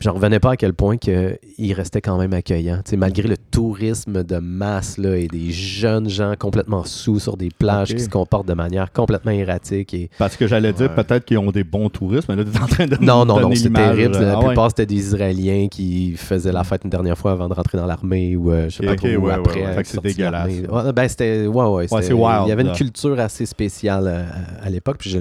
[0.00, 2.80] J'en revenais pas à quel point que il restait quand même accueillant.
[2.96, 7.94] Malgré le tourisme de masse là, et des jeunes gens complètement sous sur des plages
[7.94, 9.94] qui se comportent de manière complètement erratique.
[9.94, 10.10] Et...
[10.18, 12.66] Parce que j'allais dire peut-être qu'ils ont des bons touristes, mais là, tu es en
[12.66, 14.18] train de Non, non, non, c'est terrible.
[14.18, 14.46] La Ah ouais.
[14.46, 17.86] plupart, c'était des Israéliens qui faisaient la fête une dernière fois avant de rentrer dans
[17.86, 19.84] l'armée ou euh, je sais Ok, pas ok, trop ouais, après.
[19.84, 20.52] c'est dégueulasse.
[20.70, 21.46] Ouais, ben, c'était.
[21.46, 21.88] Ouais, ouais.
[21.88, 22.74] c'était- c'est wild, Il y avait une là.
[22.74, 24.24] culture assez spéciale euh,
[24.62, 25.20] à l'époque, puis j'ai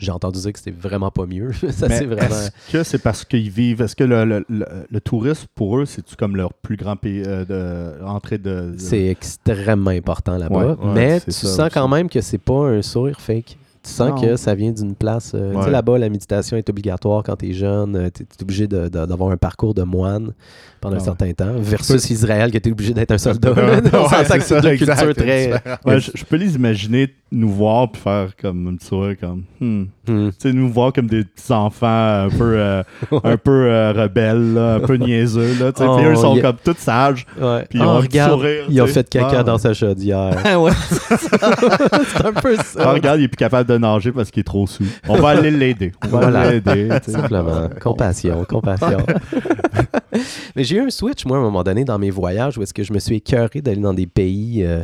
[0.00, 1.52] j'ai entendu dire que c'était vraiment pas mieux.
[1.70, 2.34] Ça, c'est vraiment.
[2.34, 5.86] Est-ce que c'est parce qu'ils vivent Est-ce que le, le, le, le tourisme, pour eux,
[5.86, 8.72] c'est-tu comme leur plus grand pays euh, de entrée de.
[8.72, 10.56] de- C'est extrêmement important là-bas.
[10.56, 11.74] Ouais, ouais, mais c'est tu ça sens aussi.
[11.74, 13.56] quand même que c'est pas un sourire fake.
[13.88, 14.20] Tu sens Non.
[14.20, 15.32] que ça vient d'une place.
[15.34, 18.10] euh, Tu sais, là-bas, la méditation est obligatoire quand tu es jeune.
[18.14, 20.32] Tu es, obligé d'avoir un parcours de moine
[20.80, 21.04] pendant Ah un ouais.
[21.04, 21.54] certain temps.
[21.58, 23.50] Versus Israël, que tu es obligé d'être un soldat.
[23.50, 23.54] On
[25.98, 29.82] je, je peux les imaginer nous voir puis faire comme un petit sourire comme hmm.
[30.06, 30.30] Hmm.
[30.30, 32.82] tu sais nous voir comme des petits enfants un peu euh,
[33.22, 36.16] un peu euh, rebelles là, un peu niaiseux là tu sais Oh, puis eux ils
[36.16, 37.66] sont comme tous sages Ouais.
[37.68, 39.00] Puis ils Oh, ont un petit regarde, sourire, ils ont tu sais.
[39.02, 39.58] fait caca Ah, dans ouais.
[39.58, 40.42] sa chaudière.
[40.58, 42.92] ouais c'est un peu Ah, ça.
[42.92, 45.50] regarde il est plus capable de nager parce qu'il est trop sous on va aller
[45.50, 46.50] l'aider on va Voilà.
[46.52, 46.88] l'aider.
[47.06, 47.68] Simplement.
[47.80, 48.98] Compassion, compassion.
[50.56, 52.74] Mais j'ai eu un switch, moi, à un moment donné, dans mes voyages, où est-ce
[52.74, 54.82] que je me suis écœuré d'aller dans des pays euh,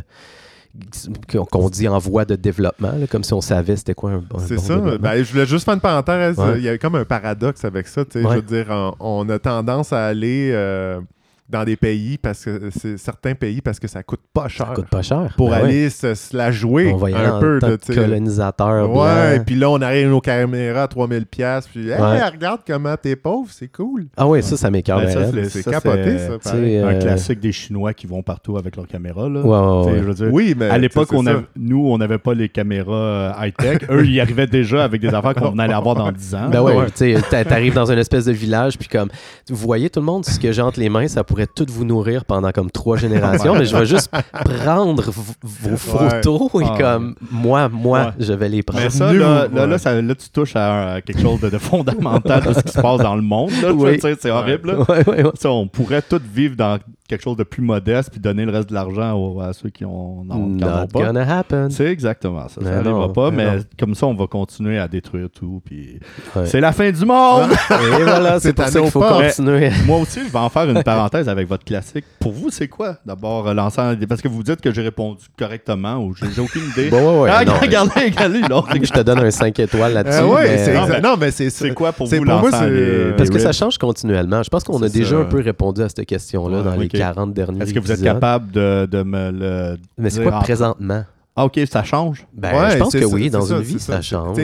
[1.49, 4.39] qu'on dit en voie de développement, là, comme si on savait c'était quoi un, un
[4.45, 4.97] C'est bon ça.
[4.97, 6.37] Ben, je voulais juste faire une parenthèse.
[6.37, 6.57] Ouais.
[6.57, 8.03] Il y a comme un paradoxe avec ça.
[8.05, 8.25] tu sais.
[8.25, 8.31] Ouais.
[8.31, 10.99] Je veux dire, on, on a tendance à aller euh,
[11.47, 14.73] dans des pays parce que c'est certains pays parce que ça coûte pas cher Ça
[14.73, 15.31] coûte pas cher.
[15.37, 15.63] pour Ben ouais.
[15.63, 17.59] aller se, se la jouer On un peu.
[17.93, 19.43] colonisateur Ouais, blanc.
[19.45, 22.23] puis là, on arrive nos caméras à 3000 pièces puis hey, Ouais.
[22.29, 24.07] regarde comment t'es pauvre, c'est cool.
[24.17, 24.99] Ah oui, ça, ça m'écœure.
[25.01, 25.49] Ben, raide.
[25.49, 26.55] c'est- ça, capoté, c'est- ça.
[26.55, 30.13] Un euh, classique des chinois qui vont partout avec leur caméra là ouais, je veux
[30.13, 33.79] dire, Oui, mais à l'époque, on avait- nous, on n'avait pas les caméras euh, high-tech.
[33.89, 36.49] Eux, ils arrivaient déjà avec des affaires qu'on allait avoir dans 10 ans.
[36.51, 36.85] Ben ouais, Ouais.
[36.87, 39.09] tu sais, t'a- t'arrives dans une espèce de village, puis comme,
[39.49, 41.83] vous voyez tout le monde, ce que j'ai entre les mains, ça pourrait tout vous
[41.83, 45.03] nourrir pendant comme trois générations, mais je vais juste prendre
[45.43, 46.77] vos photos et Ah.
[46.79, 48.11] comme, moi, moi, Ouais.
[48.19, 48.83] je vais les prendre.
[48.83, 51.57] Mais ça, là, là, là, ça- là, tu touches à, à quelque chose de, de
[51.57, 53.51] fondamental de ce qui se passe dans le monde.
[53.75, 53.99] Oui.
[54.01, 54.71] C'est horrible.
[54.71, 54.77] là.
[54.79, 55.31] Ouais, ouais, ouais.
[55.35, 56.77] Ça, on pourrait tous vivre dans
[57.07, 59.85] quelque chose de plus modeste puis donner le reste de l'argent aux- à ceux qui
[59.85, 61.01] ont, n'en- pas.
[61.05, 61.69] gonna happen.
[61.69, 62.61] C'est exactement ça.
[62.63, 65.61] Ça n'arrivera pas, mais mais comme ça, on va continuer à détruire tout.
[65.65, 65.99] Puis
[66.35, 66.45] Ouais.
[66.47, 67.51] c'est la fin du monde.
[67.99, 69.21] Et voilà, c'est pour ça qu'il faut pas.
[69.21, 69.69] continuer.
[69.85, 72.05] Moi aussi, je vais en faire une parenthèse avec votre classique.
[72.19, 75.97] Pour vous, c'est quoi d'abord euh, l'ensemble Parce que vous dites que j'ai répondu correctement
[75.97, 76.89] ou j'ai aucune idée.
[76.95, 78.69] Bon, ouais, ouais, ah, non, regardez, regardez, l'autre.
[78.81, 80.19] je te donne un 5 étoiles là-dessus.
[80.19, 83.29] Euh, ouais, mais- c'est Non, mais Non, mais c'est quoi pour vous l'ensemble des- Parce
[83.29, 84.43] que ça change continuellement.
[84.43, 85.21] Je pense qu'on a déjà ça.
[85.21, 86.91] un peu répondu à cette question-là dans les ok.
[86.93, 89.77] 40 derniers Est-ce que vous êtes capable de, de me le.
[89.97, 91.03] Mais c'est quoi en- présentement?
[91.37, 92.25] Ah, ok, ça change?
[92.33, 94.37] Ben, Ouais, je pense que ça, oui, dans ça, une vie, c'est ça change.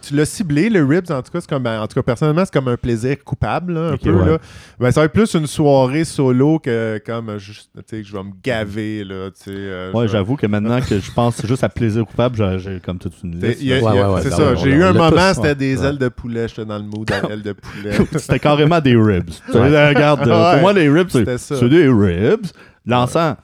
[0.00, 2.44] Tu l'as ciblé, le ribs, en tout cas, c'est comme, ben, en tout cas, personnellement,
[2.44, 4.12] c'est comme un plaisir coupable, là, un peu.
[4.12, 4.26] ouais.
[4.30, 4.38] Là.
[4.78, 8.06] Ben, ça va être plus une soirée solo que comme, euh, juste, tu sais, que
[8.06, 11.64] je vais me gaver, là, euh, Ouais, je- j'avoue que maintenant que je pense juste
[11.64, 13.60] à plaisir coupable, j'ai- j'ai comme toute une liste.
[13.62, 13.80] Ouais,
[14.22, 15.54] c'est ouais, ça, j'ai eu un moment, tous, c'était ouais.
[15.56, 15.86] des Ouais.
[15.88, 17.90] ailes de poulet, j'étais dans le mood d'ailes de poulet.
[18.18, 19.30] C'était carrément des ribs.
[19.52, 21.38] Regarde, pour moi, les ribs, ça.
[21.56, 22.46] c'est des ribs.
[22.86, 23.34] L'encens.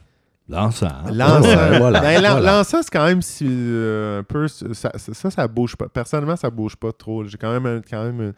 [0.48, 0.92] L'encens.
[1.12, 2.56] L'encens, Ouais, voilà, Ben, l'en- voilà.
[2.58, 4.48] l'encens, c'est quand même si, euh, un peu.
[4.48, 5.88] Ça, ça, ça, bouge pas.
[5.88, 7.24] Personnellement, ça bouge pas trop.
[7.24, 8.32] J'ai quand même, un- quand même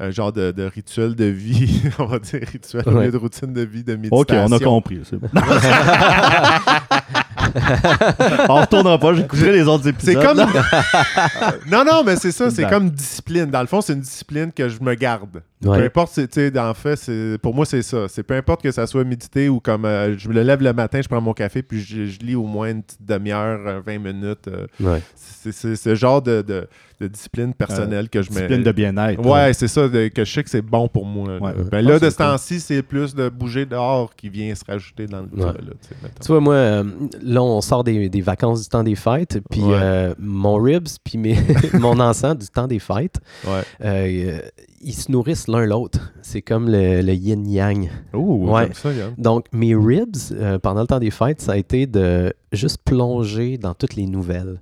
[0.00, 3.04] un genre de, de rituel de vie, on va dire rituel au Ouais.
[3.06, 4.46] lieu de routine de vie, de Ok, méditation.
[4.48, 5.00] on a compris.
[5.04, 5.28] c'est bon.
[8.48, 10.22] on retournera pas, j'écouterai les autres C'est épisodes.
[10.22, 10.38] comme.
[10.38, 11.54] là.
[11.70, 13.46] non, non, mais c'est ça, c'est comme discipline.
[13.46, 15.42] Dans le fond, c'est une discipline que je me garde.
[15.62, 18.06] Peu importe, c'est- tu sais, en fait, c'est- pour moi, c'est ça.
[18.08, 21.00] C'est peu importe que ça soit méditer ou comme euh, je me lève le matin,
[21.02, 23.98] je prends mon café, puis je, je lis au moins une petite demi-heure, euh, 20
[23.98, 24.48] minutes.
[24.48, 25.02] euh, Ouais.
[25.16, 26.66] c'est c'est ce genre de, de-
[27.00, 28.34] de discipline personnelle que je me.
[28.36, 29.24] Discipline de bien-être.
[29.26, 31.28] Ouais, c'est ça, de- que je sais que c'est bon pour moi.
[31.28, 31.38] là.
[31.40, 31.52] Ouais.
[31.70, 32.26] Ben là, de ce cool.
[32.26, 35.52] temps-ci, c'est plus de bouger dehors qui vient se rajouter dans le Ouais.
[35.52, 36.84] là, tu vois, moi, euh,
[37.22, 39.74] là, on sort des, des vacances du temps des fêtes, puis Ouais.
[39.80, 41.36] euh, mon ribs, puis mes-
[41.80, 43.62] mon encens du temps des fêtes, Ouais.
[43.84, 44.40] euh,
[44.82, 46.12] ils se nourrissent l'un l'autre.
[46.22, 47.90] C'est comme le, le yin-yang.
[48.14, 48.68] Ouh, Ouais.
[48.74, 48.90] ça.
[49.18, 53.58] Donc, mes ribs, euh, pendant le temps des fêtes, ça a été de juste plonger
[53.58, 54.60] dans toutes les nouvelles.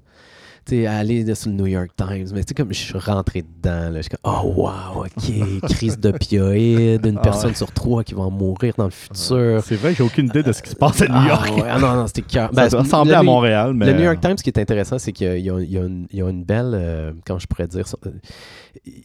[0.73, 3.91] Aller de- sur le New York Times, mais tu sais, comme je suis rentré dedans,
[3.91, 7.57] là, je suis comme, oh wow, ok, crise d'opioïdes, une Ah personne ouais.
[7.57, 9.63] sur trois qui va en mourir dans le futur.
[9.65, 11.57] C'est vrai, j'ai aucune idée de ce qui se passe à New Ah, York.
[11.57, 12.51] ouais, ah non, non, c'était cœur.
[12.55, 13.87] Ça Ben, le à Montréal, mais...
[13.87, 16.19] Le New York Times, ce qui est intéressant, c'est qu'il y, a- y une- il
[16.19, 18.11] y a une belle, euh, comment je pourrais dire, ça, euh,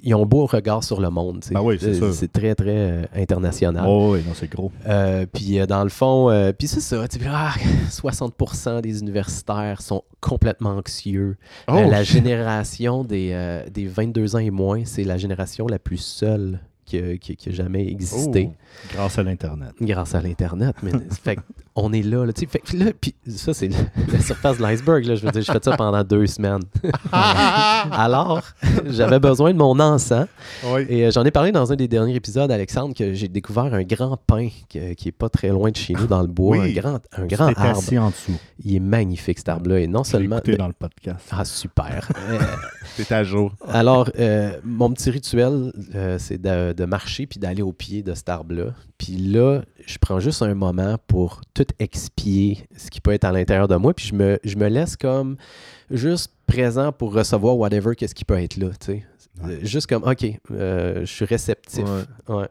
[0.03, 1.43] ils ont beau regard sur le monde.
[1.51, 3.85] Ben oui, c'est Euh, très, très euh, international.
[3.87, 4.71] Oh, oui, non, c'est gros.
[4.87, 7.53] Euh, puis euh, dans le fond, puis c'est ça, ah,
[7.89, 11.37] 60% des universitaires sont complètement anxieux.
[11.67, 16.59] Oh, la génération des, des 22 ans et moins, c'est la génération la plus seule
[16.85, 18.55] qui a, qui- qui a jamais existé Oh.
[18.93, 19.71] Grâce à l'Internet.
[19.79, 20.75] grâce à l'Internet.
[20.83, 20.91] Mais
[21.23, 21.37] fait
[21.75, 22.47] on est là, là, tu sais.
[22.47, 23.69] Fait là, puis ça, c'est
[24.11, 25.15] la surface de l'iceberg, là.
[25.15, 26.61] Je veux dire, je fais ça pendant deux semaines.
[27.91, 28.41] Alors,
[28.85, 30.27] j'avais besoin de mon encens.
[30.65, 30.85] Oui.
[30.89, 33.83] Et euh, j'en ai parlé dans un des derniers épisodes, Alexandre, que j'ai découvert un
[33.83, 36.57] grand pin que- qui est pas très loin de chez nous dans le bois.
[36.59, 36.69] Oui.
[36.77, 37.61] Un grand, un grand arbre.
[37.79, 38.37] assis en dessous.
[38.63, 39.79] Il est magnifique, cet arbre-là.
[39.79, 40.37] Et non seulement.
[40.37, 41.27] écouté dans le podcast.
[41.31, 42.09] Ah, super.
[42.97, 43.51] T'es à jour.
[43.67, 48.13] alors, euh, mon petit rituel, euh, c'est de, de marcher puis d'aller au pied de
[48.13, 48.65] cet arbre-là.
[49.03, 53.33] Puis là, je prends juste un moment pour tout expier ce qui peut être à
[53.33, 53.93] l'intérieur de moi.
[53.93, 55.35] Puis je me, je me laisse comme
[55.91, 59.03] juste présent pour recevoir whatever, qu'est-ce qui peut être là, tu sais.
[59.43, 59.53] Ouais.
[59.53, 61.83] Euh, Juste comme, OK, euh, je suis réceptif.
[62.29, 62.35] Ouais.
[62.35, 62.47] Ouais.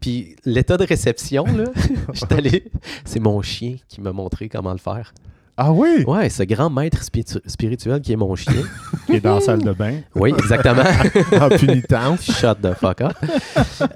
[0.00, 1.64] Puis l'état de réception, là,
[2.12, 2.64] je suis allé-
[3.04, 5.12] c'est mon chien qui m'a montré comment le faire.
[5.56, 6.04] Ah oui?
[6.06, 8.52] Ouais, ce grand maître spiritu- spirituel qui est mon chien.
[9.06, 10.00] Qui est dans la salle de bain.
[10.14, 10.82] Oui, exactement.
[11.40, 12.22] En punitence.
[12.24, 13.12] Shut the fuck up.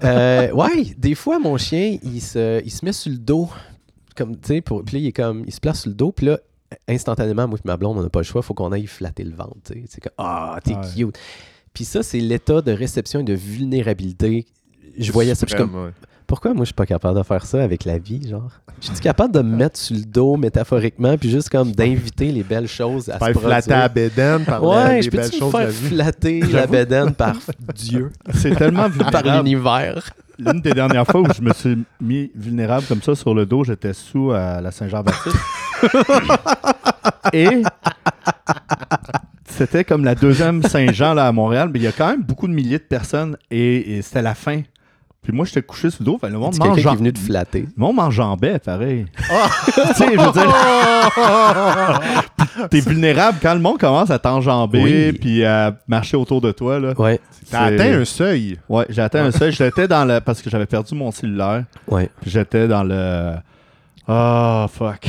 [0.05, 3.49] Euh, ouais, des fois, mon chien, il se, il se met sur le dos.
[4.17, 6.27] Comme, tu sais, puis là, il est comme, il se place sur le dos, puis
[6.27, 6.39] là,
[6.89, 9.25] instantanément, moi et ma blonde, on n'a pas le choix, il faut qu'on aille flatter
[9.25, 9.83] le ventre, tu sais.
[9.89, 10.81] C'est comme, ah, t'es Ouais.
[10.97, 11.19] cute.
[11.75, 14.47] Puis ça, c'est l'état de réception et de vulnérabilité.
[14.99, 15.91] Je voyais ça, puis comme, ouais.
[16.31, 18.53] Pourquoi moi, je suis pas capable de faire ça avec la vie, genre?
[18.81, 22.45] Je suis capable de me mettre sur le dos, métaphoriquement, puis juste comme d'inviter les
[22.45, 23.63] belles choses à se Faire produire.
[23.65, 27.35] flatter à par Ouais, les je belles choses faire flatter la bédaine par
[27.75, 29.29] Dieu, C'est tellement par vulnérable.
[29.49, 30.11] l'univers?
[30.39, 33.65] L'une des dernières fois où je me suis mis vulnérable comme ça sur le dos,
[33.65, 35.37] j'étais sous à la Saint-Jean-Baptiste.
[37.33, 37.63] Et
[39.47, 42.47] c'était comme la deuxième Saint-Jean là, à Montréal, mais il y a quand même beaucoup
[42.47, 44.63] de milliers de personnes et, et c'était la fin.
[45.23, 46.97] Puis moi, j'étais couché sur le dos, fait, le monde C'est quelqu'un qui est m'enjam-
[46.99, 47.61] venu te flatter.
[47.61, 49.05] le monde m'enjambait, pareil.
[49.67, 50.51] tu sais, je veux dire,
[52.71, 55.13] t'es vulnérable quand le monde commence à t'enjamber Oui.
[55.13, 56.79] puis à marcher autour de toi.
[56.81, 56.95] Là.
[56.99, 58.59] Ouais, T'as atteint un seuil.
[58.69, 59.53] Ouais, j'ai atteint un seuil.
[59.53, 60.21] J'étais dans le.
[60.21, 61.65] Parce que j'avais perdu mon cellulaire.
[61.89, 62.09] ouais.
[62.23, 63.35] Puis j'étais dans le.
[64.09, 65.07] Ah, fuck.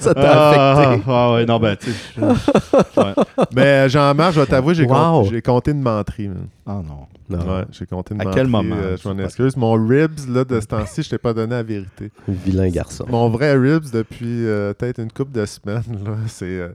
[0.00, 1.02] Ça t'a Ah, affecté.
[1.10, 1.96] ah, ouais, non, ben, tu sais.
[2.16, 3.14] je- ouais.
[3.54, 5.22] Mais Jean-Marc, je vais t'avouer, j'ai Wow.
[5.24, 6.28] compté, compté une menterie.
[6.28, 6.46] man.
[6.66, 7.06] Ah, non.
[7.28, 8.40] Non, Ouais, j'ai compté une À menterie.
[8.40, 8.76] quel moment?
[8.78, 9.56] euh, je m'en excuse.
[9.56, 12.10] Mon ribs, là, de ce temps-ci, je t'ai pas donné la vérité.
[12.28, 13.06] vilain garçon.
[13.08, 16.68] Mon vrai ribs, depuis euh, peut-être une couple de semaines, là, c'est euh,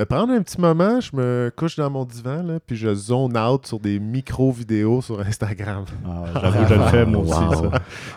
[0.00, 3.36] de prendre un petit moment, je me couche dans mon divan, là, puis je zone
[3.36, 5.84] out sur des micro-vidéos sur Instagram.
[6.06, 7.32] Ah, J'avoue, je le fais, moi aussi.
[7.32, 7.70] Wow.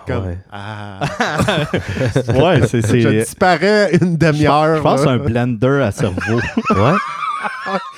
[0.08, 0.38] Comme, Ouais.
[0.52, 1.00] ah,
[2.14, 2.34] ça.
[2.42, 2.82] Ouais, c'est.
[3.02, 4.78] je disparais une demi-heure.
[4.78, 5.12] Je pense là.
[5.12, 6.40] un blender à cerveau.
[6.70, 6.94] Ouais.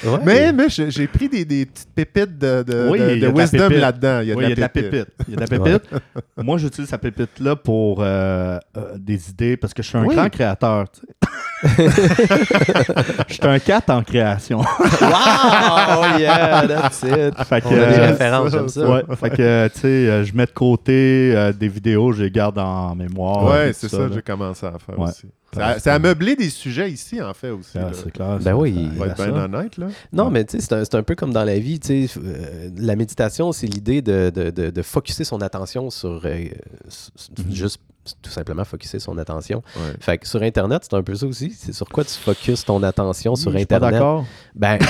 [0.06, 0.20] Ouais.
[0.26, 3.28] Mais, mais j'ai pris des, des petites pépites de, de, Oui, de- il y de
[3.28, 3.78] a de la wisdom pépite.
[3.82, 4.20] là-dedans.
[4.22, 4.92] Il y a oui, de la pépite.
[4.92, 5.08] pépite.
[5.28, 5.90] Il y a de la pépite.
[6.38, 10.16] Moi, j'utilise cette pépite-là pour euh, euh, des idées parce que je suis un Oui.
[10.16, 10.86] grand créateur.
[10.90, 11.30] tu sais.
[13.28, 14.60] Je suis un 4 en création.
[15.02, 16.20] Wow!
[16.20, 17.36] Yeah, that's it.
[17.46, 18.90] Fait que, On a des euh, références, j'aime ça.
[18.90, 22.32] Ouais, fait que, tu sais, euh, je mets de côté euh, des vidéos, je les
[22.32, 23.46] garde en mémoire.
[23.46, 25.10] Ouais, c'est ça, j'ai commencé à faire Ouais.
[25.10, 25.28] aussi.
[25.54, 27.78] Ça- C'est à meubler des sujets ici, en fait, aussi.
[27.78, 28.38] Ah, c'est clair.
[28.42, 29.44] Ben oui, ça On va être bien ça.
[29.46, 29.88] honnête, là.
[30.12, 30.32] Non, Ouais.
[30.32, 31.80] mais tu sais, c'est un, peu comme dans la vie.
[31.80, 36.22] tu sais, euh, la méditation, c'est l'idée de, de, de, de focusser son attention sur,
[36.26, 37.54] euh, Mhm.
[37.54, 37.80] juste
[38.22, 39.64] tout simplement focuser son attention.
[39.76, 39.94] Ouais.
[40.00, 41.56] Fait que sur Internet, c'est un peu ça aussi.
[41.58, 44.00] C'est sur quoi tu focuses ton attention sur Je suis pas Internet?
[44.00, 44.26] d'accord.
[44.56, 44.86] Ben, tu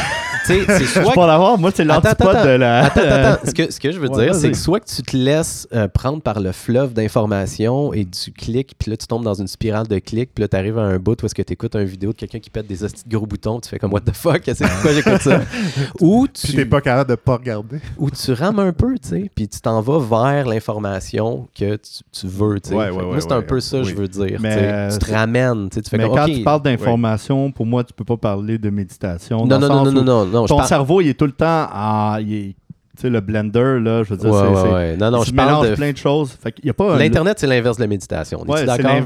[0.45, 1.57] sais, c'est Je suis soit pas d'accord.
[1.57, 2.86] Moi, c'est l'antipode attends, de la.
[2.86, 3.45] Attends, attends, attends.
[3.47, 4.41] Ce que, ce que je veux Ouais, dire, vas-y.
[4.41, 8.32] c'est que soit que tu te laisses euh, prendre par le fleuve d'informations et tu
[8.32, 10.84] cliques, puis là, tu tombes dans une spirale de clics, puis là, tu arrives à
[10.84, 13.03] un bout où est-ce que tu écoutes une vidéo de quelqu'un qui pète des hosties
[13.07, 15.41] de gros boutons, tu fais comme What the fuck, c'est pourquoi j'écoute ça?
[16.01, 17.80] ou, Puis tu, t'es pas capable de pas regarder.
[17.97, 21.91] ou tu rames un peu, tu sais, puis tu t'en vas vers l'information que tu,
[22.11, 22.76] tu veux, tu sais.
[22.76, 23.85] Ouais, moi, c'est un peu ça Oui.
[23.89, 24.37] je veux dire.
[24.39, 27.93] Mais, tu euh, te ramènes, tu fais Mais quand tu parles d'information, pour moi, tu
[27.93, 29.45] peux pas parler de méditation.
[29.45, 32.17] Non, non, non, non, non, Ton cerveau, il est tout le temps en.
[32.17, 32.55] il est-
[32.95, 34.71] Tu sais, le blender, là, je veux dire, Ouais, c'est.
[34.73, 34.95] ouais.
[34.97, 35.75] Non, non, je mélange de...
[35.75, 36.31] plein de choses.
[36.41, 38.39] Fait y a pas un- L'Internet, c'est l'inverse de la méditation.
[38.41, 39.01] On est-tu c'est d'accord?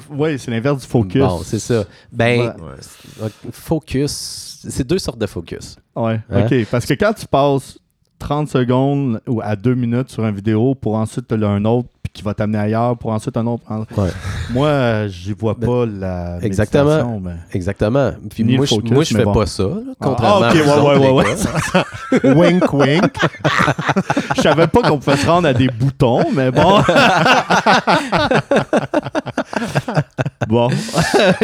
[0.47, 1.21] l'inverse du focus.
[1.23, 1.85] Bon, c'est ça.
[2.11, 2.53] Ben,
[3.51, 5.77] focus, c'est deux sortes de focus.
[5.95, 6.45] Ouais, Hein?
[6.45, 6.67] ok.
[6.69, 7.79] Parce que quand tu passes
[8.19, 12.11] 30 secondes ou à 2 minutes sur une vidéo pour ensuite te un autre puis
[12.13, 13.63] qui va t'amener ailleurs pour ensuite un autre.
[13.69, 14.09] Ouais.
[14.51, 17.19] Moi, j'y vois Ben, pas la exactement.
[17.19, 18.11] mais- Exactement.
[18.29, 19.33] Puis moi, je, focus, moi, je mais fais bon.
[19.33, 21.25] pas ça, là, Ah, contrairement ah, ok, à ouais, ouais, ouais,
[22.23, 22.33] gars.
[22.35, 23.15] wink, wink.
[24.37, 26.81] Je savais pas qu'on pouvait se rendre à des boutons, mais bon.
[30.47, 30.69] bon.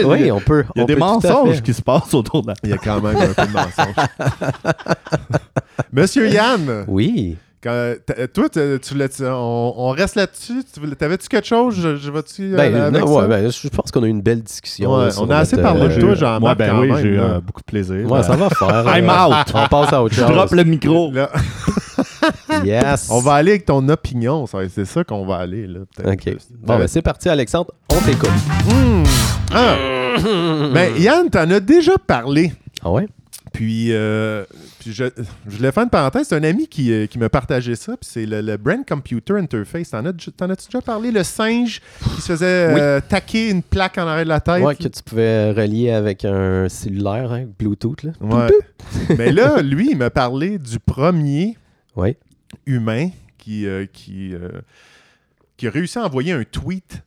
[0.04, 0.66] Oui, on peut.
[0.76, 3.02] Il y a des mensonges qui se passent autour de la Il y a quand
[3.02, 3.96] même un peu de mensonge.
[5.92, 7.38] Monsieur Yann, Oui.
[7.66, 7.96] Quand,
[8.32, 10.64] toi, tu on, on reste là-dessus?
[11.00, 11.76] T'avais-tu quelque chose?
[11.76, 14.96] Je, je vais-tu euh, Ben, ouais, ben, je pense qu'on a eu une belle discussion.
[14.96, 16.92] Ouais, là, sur on a assez parlé de euh, toi, Jean-Marc, Moi, ben quand oui,
[17.02, 18.12] j'ai eu euh, beaucoup de plaisir.
[18.12, 18.86] Ouais, ça va faire.
[18.96, 19.48] I'm euh, out.
[19.56, 20.30] On passe à autre Je chose.
[20.30, 21.12] drop le micro.
[21.14, 21.32] Là,
[22.64, 23.08] Yes.
[23.12, 24.46] on va aller avec ton opinion.
[24.70, 25.66] C'est ça qu'on va aller.
[25.68, 25.80] Là.
[26.06, 26.38] OK.
[26.62, 27.72] Bon, ben, c'est parti, Alexandre.
[27.92, 28.30] On t'écoute.
[28.70, 29.04] Hmm.
[29.54, 29.76] Ah.
[30.74, 32.54] Ben, Yann, t'en as déjà parlé.
[32.84, 33.08] Ah ouais?
[33.54, 34.44] Puis, euh,
[34.86, 35.06] puis je,
[35.48, 36.28] je voulais faire une parenthèse.
[36.28, 37.98] C'est un ami qui, euh, qui m'a partagé ça.
[37.98, 39.90] Puis c'est le, le Brain Computer Interface.
[39.90, 41.10] T'en, as, t'en as-tu déjà parlé?
[41.12, 41.82] Le singe
[42.16, 44.64] qui se faisait euh, taquer une plaque en arrière de la tête.
[44.64, 48.12] Ouais, que tu pouvais relier avec un cellulaire, hein, Bluetooth, là.
[48.22, 48.50] Ouais.
[49.18, 51.58] Mais là, lui, il m'a parlé du premier
[51.96, 52.16] Oui.
[52.68, 53.10] humain
[53.40, 54.50] qui, euh, qui, euh,
[55.58, 57.02] qui a réussi à envoyer un tweet.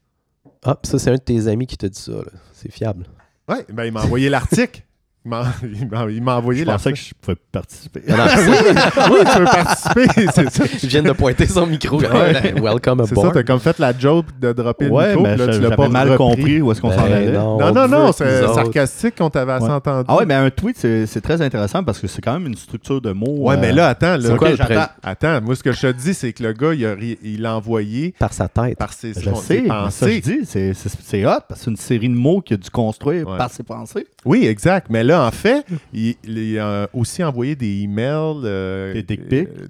[0.65, 2.13] Ah, ça, c'est un de tes amis qui t'a dit ça.
[2.53, 3.07] C'est fiable.
[3.49, 4.83] Ouais, ben, il m'a envoyé l'article.
[5.63, 6.95] Il m'a, envoyé Je pensais l'article.
[6.95, 8.01] que je pouvais participer.
[8.09, 8.25] Ah non,
[9.13, 10.65] oui, tu veux participer, c'est ça.
[10.81, 12.01] Je viens de pointer son micro.
[12.01, 12.55] Ouais.
[12.63, 13.35] Welcome C'est ça, aboard.
[13.35, 15.65] t'as comme fait la joke de dropper le Ouais, micro, mais puis là, je- tu
[15.69, 16.17] l'as pas mal repris.
[16.37, 17.33] compris où est-ce qu'on s'en Ben allait.
[17.33, 19.73] non, Non, on non, c'est sarcastique qu'on t'avait assez Ouais.
[19.73, 20.05] entendu.
[20.09, 23.01] Ah ouais, mais un tweet, c'est très intéressant parce que c'est quand même une structure
[23.03, 23.37] de mots.
[23.41, 24.37] Ouais, euh, mais là, attends, là.
[24.37, 24.77] quoi le pré-.
[25.03, 27.43] Attends, moi, ce que je te dis, c'est que le gars, il a, ri- il
[27.43, 28.79] l'a envoyé Par sa tête.
[28.79, 29.31] par ses, Je sais, ça,
[29.63, 30.21] je pensées.
[30.21, 33.51] dis, c'est- hot parce que c'est une série de mots qu'il a dû construire par
[33.51, 34.07] ses pensées.
[34.25, 34.87] Oui, exact.
[34.91, 38.41] Mais là, en fait, il, il a aussi envoyé des emails.
[38.45, 39.49] euh, Des dick pics?
[39.49, 39.67] euh,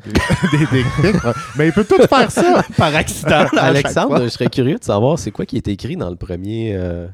[0.52, 1.22] des, des dick pics.
[1.56, 2.62] Mais il peut tout faire ça.
[2.76, 3.46] par accident.
[3.56, 7.06] Alexandre, je serais curieux de savoir c'est quoi qui est écrit dans le premier, euh,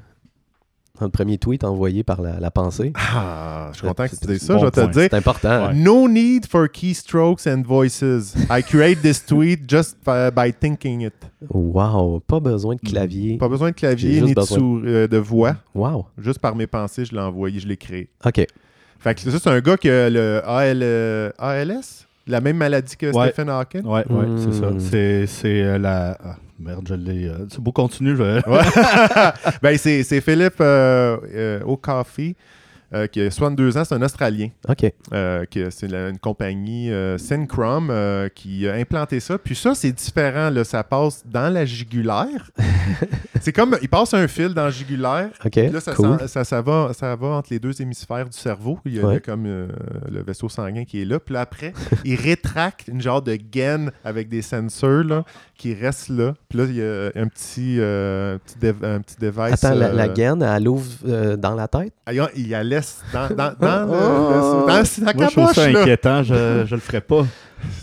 [1.01, 2.93] dans le premier tweet envoyé par la, la pensée.
[2.95, 4.55] Ah, je suis content que tu dises ça.
[4.55, 5.09] bon je vais te dire.
[5.11, 5.67] C'est important.
[5.69, 5.75] Ouais.
[5.75, 8.35] No need for keystrokes and voices.
[8.49, 11.15] I create this tweet just by, thinking it.
[11.51, 13.39] Wow, pas besoin de clavier.
[13.39, 15.57] Pas besoin de clavier ni de, euh, de voix.
[15.75, 16.07] Wow.
[16.17, 18.09] Juste par mes pensées, je l'ai envoyé, je l'ai créé.
[18.25, 18.47] OK.
[19.01, 22.97] Fait que ça, c'est un gars qui a le AL, euh, ALS, la même maladie
[22.97, 23.31] que Ouais.
[23.33, 23.83] Stephen Hawking?
[23.85, 24.69] Ouais, ouais, c'est ça.
[24.79, 26.17] C'est- C'est euh, la.
[26.59, 27.29] Merde, je l'ai.
[27.29, 28.17] euh, c'est beau, continue.
[28.17, 28.41] Je...
[29.63, 32.35] ben, c'est, Philippe euh, euh, O'Coffey,
[32.95, 34.49] euh, qui a 62 ans, c'est un Australien.
[34.69, 34.93] OK.
[35.13, 39.37] Euh, c'est une compagnie euh, Synchrome euh, qui a implanté ça.
[39.39, 40.51] Puis ça, c'est différent.
[40.51, 42.51] Là, ça passe dans la jugulaire.
[43.41, 45.31] c'est comme, il passe un fil dans la jugulaire.
[45.45, 45.51] OK.
[45.53, 46.19] Puis Là, ça, cool.
[46.29, 48.79] ça, ça va, ça va entre les deux hémisphères du cerveau.
[48.85, 49.15] Il y a Ouais.
[49.15, 51.19] le- comme le vaisseau sanguin qui est là.
[51.19, 51.73] Puis là, après,
[52.05, 55.25] il rétracte une genre de gaine avec des sensors là,
[55.59, 56.35] qui restent là.
[56.49, 59.65] Puis là, il y a un petit, un petit, dev- un petit device.
[59.65, 61.93] Attends, la, la gaine, elle ouvre dans la tête?
[62.07, 64.75] ah, Il la laisse dans, dans, dans, le- le- dans, la
[65.15, 65.81] Moi, je trouve ça là.
[65.81, 66.23] inquiétant.
[66.23, 67.25] Je, je le ferais pas.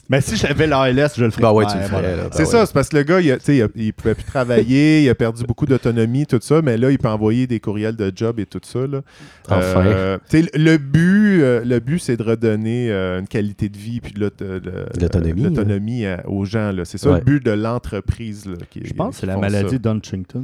[0.10, 2.24] Mais si j'avais l'ALS, je le ferais Bah ouais, tu le ferais, là.
[2.32, 4.14] C'est ça, c'est parce que le gars, il, a- tu sais, il, a- il pouvait
[4.16, 7.60] plus travailler, il a perdu beaucoup d'autonomie, tout ça, mais là, il peut envoyer des
[7.60, 8.80] courriels de job et tout ça.
[8.88, 9.02] Là.
[9.50, 9.84] Enfin.
[9.86, 10.18] Euh,
[10.54, 14.20] le but, euh, le but, c'est de redonner euh, une qualité de vie puis de
[14.20, 16.72] l'aut- de- de- L'autonomie, à- aux gens.
[16.72, 16.84] là.
[16.86, 17.18] C'est ça Ouais.
[17.20, 18.46] le but de l'entreprise.
[18.84, 20.44] Je pense que c'est la maladie d'Huntington.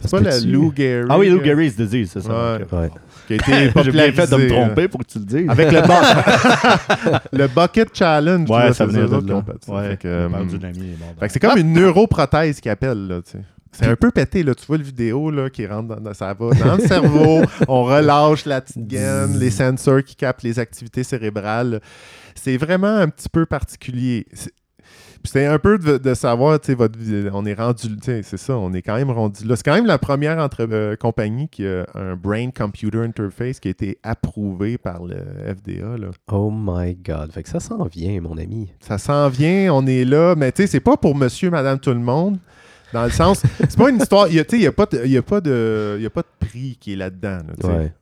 [0.00, 1.06] C'est pas la Lou Gehrig.
[1.10, 2.56] Ah oui, Lou Gehrig's disease, c'est ça.
[2.56, 2.62] Ouais.
[2.62, 2.72] ok.
[2.72, 2.90] Ouais.
[3.26, 3.36] Qui a
[3.66, 5.48] été J'ai bien fait de me tromper pour que tu le dises.
[5.48, 8.47] Avec le, bu- le Bucket Challenge.
[8.50, 9.34] Ouais, ça venait de qui là.
[9.36, 9.72] ont fait ça.
[9.72, 10.28] Ouais, Fait que, euh,
[11.28, 13.38] c'est comme une neuroprothèse qu'ils appellent, là, tu sais.
[13.70, 14.54] C'est un peu pété, là.
[14.54, 17.42] Tu vois le vidéo, là, qui rentre dans, dans- ça va dans le cerveau.
[17.68, 21.80] on relâche la petite gaine, les sensors qui captent les activités cérébrales.
[22.34, 24.26] C'est vraiment un petit peu particulier.
[25.24, 28.56] C'est un peu de, de savoir, tu sais, on est rendu, tu sais, c'est ça,
[28.56, 29.56] on est quand même rendu là.
[29.56, 33.68] C'est quand même la première entre, euh, compagnie qui a un Brain Computer Interface qui
[33.68, 36.08] a été approuvé par le FDA, là.
[36.32, 37.32] Oh my God.
[37.32, 38.72] Fait que ça s'en vient, mon ami.
[38.80, 41.90] Ça s'en vient, on est là, mais tu sais, c'est pas pour monsieur, madame, tout
[41.90, 42.38] le monde.
[42.92, 44.70] Dans le sens, c'est pas une histoire, il y a, tu sais, il y a
[44.70, 47.68] a pas de, il y a pas de prix qui est là-dedans, là.
[47.68, 47.92] Ouais.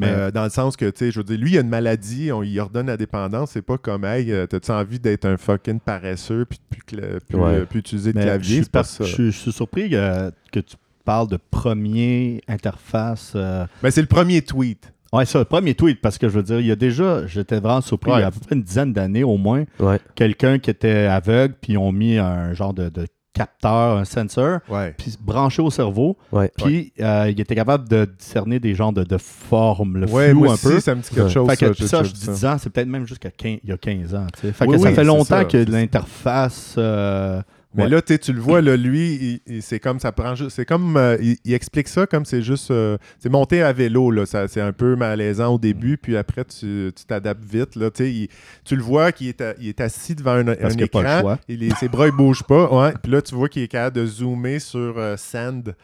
[0.00, 1.68] Mais- Euh, dans le sens que, tu sais, je veux dire, lui, il a une
[1.68, 3.50] maladie, on lui ordonne la dépendance.
[3.52, 6.76] C'est pas comme, hey, euh, t'as-tu envie d'être un fucking paresseux puis de
[7.18, 8.54] plus, euh, utiliser de clavier?
[8.56, 9.04] suis C'est pas ça.
[9.04, 13.32] Je, suis- je suis surpris que, que tu parles de premier interface.
[13.36, 14.92] euh, Mais c'est le premier tweet.
[15.12, 17.58] Ouais, ça, le premier tweet, parce que je veux dire, il y a déjà, j'étais
[17.58, 18.18] vraiment surpris, Ouais.
[18.18, 19.98] il y a à peu près une dizaine d'années au moins, Ouais.
[20.14, 24.58] quelqu'un qui était aveugle, puis ils ont mis un genre de, de capteur, un sensor,
[24.68, 24.92] Ouais.
[24.98, 26.50] puis branché au cerveau, Ouais.
[26.56, 30.40] puis euh, il était capable de discerner des genres de, de formes, le Ouais, flou
[30.40, 30.80] moi un aussi, peu.
[30.80, 31.48] ça me dit quelque chose.
[31.48, 33.76] Fait que ça, je dis 10 ans, c'est peut-être même jusqu'à 15 il y a
[33.78, 34.26] 15 ans.
[34.36, 35.44] Fait Oui, que ça oui, fait longtemps ça.
[35.44, 36.74] que l'interface.
[36.78, 37.40] euh,
[37.72, 37.88] Mais Ouais.
[37.88, 39.14] là, tu le vois, là, lui,
[39.46, 40.50] il- il- c'est comme ça prend juste.
[40.56, 40.96] C'est comme.
[40.96, 42.72] euh, il, il explique ça comme c'est juste.
[42.72, 44.26] euh, c'est monter à vélo, là.
[44.26, 47.90] Ça, c'est un peu malaisant au début, puis après, tu tu t'adaptes vite, là.
[47.92, 48.28] Tu sais, il-
[48.64, 50.88] tu le vois qu'il est, à- il est assis devant un, un Parce qu'il a
[50.88, 51.20] pas le écran.
[51.20, 51.38] choix.
[51.48, 52.68] Il est- ses bras, ils bougent pas.
[52.72, 52.92] Ouais.
[53.02, 55.74] Puis là, tu vois qu'il est capable de zoomer sur euh, Send.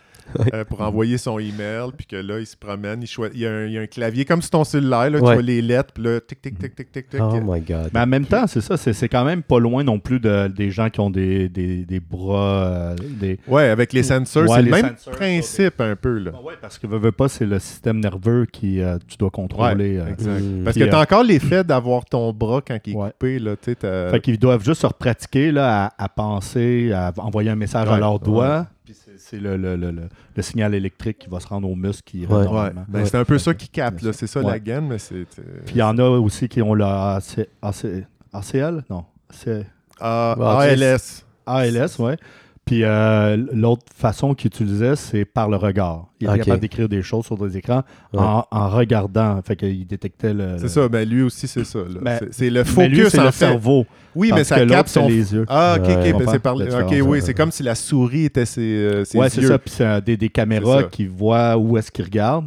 [0.52, 3.66] euh, pour envoyer son email, puis que là, il se promène, il, y a un,
[3.66, 6.02] il y a un clavier comme sur ton cellulaire, là, tu vois les lettres, puis
[6.02, 7.20] là, tic, tic, tic, tic, tic, tic.
[7.22, 7.90] Oh my God.
[7.94, 10.48] Mais en même temps, c'est ça, c'est c'est quand même pas loin non plus de,
[10.48, 12.64] des gens qui ont des, des, des bras.
[12.66, 13.38] euh, des...
[13.46, 16.30] Ouais, avec les sensors, Ouais, c'est le les même sensors, principe un peu, là.
[16.44, 19.98] Oui, parce que veux, veux pas, c'est le système nerveux qui euh, tu dois contrôler.
[19.98, 20.06] euh.
[20.08, 20.42] Exact.
[20.64, 23.10] Parce que t'as euh, encore l'effet d'avoir ton bras quand il est Ouais.
[23.10, 27.50] coupé, là, tu Fait qu'ils doivent juste se pratiquer là, à, à penser, à envoyer
[27.50, 28.66] un message à Ouais, leurs doigts.
[28.84, 32.02] Puis c'est- le, le, le, le- le signal électrique qui va se rendre aux muscles
[32.04, 32.46] qui Ouais.
[32.46, 32.70] Ouais.
[32.88, 33.06] Ben, Ouais.
[33.06, 34.12] c'est un peu ça qui capte, là.
[34.12, 34.52] C'est ça Ouais.
[34.52, 35.24] la gaine, mais c'est.
[35.64, 38.84] Puis il y en a aussi qui ont le AC, AC, ACL?
[38.88, 39.04] Non.
[39.30, 39.66] C'est
[39.98, 41.24] Ah, Bah, ALS.
[41.46, 42.16] ALS, ouais.
[42.64, 46.06] Puis euh, l'autre façon qu'il utilisait, c'est par le regard.
[46.18, 46.44] Il était Ok.
[46.46, 48.18] capable d'écrire des choses sur des écrans Ouais.
[48.18, 49.40] en, en regardant.
[49.42, 50.56] Fait qu'il détectait le.
[50.58, 51.78] C'est ça, ben lui aussi, c'est ça.
[52.02, 53.36] Ben, C'est- le Mais lui, focus, c'est en le fait.
[53.46, 53.86] cerveau.
[54.16, 55.06] Oui, mais ça capte son.
[55.06, 55.44] les yeux.
[55.48, 56.18] Ah, ok, ok.
[56.18, 56.56] ben, c'est par...
[56.56, 59.42] la Ok, différence, oui, c'est comme si la souris était ses, euh, ses Ouais, c'est
[59.42, 59.48] yeux.
[59.48, 59.58] ça.
[59.60, 62.46] Puis c'est euh, des, des caméras qui voient où est-ce qu'il regarde.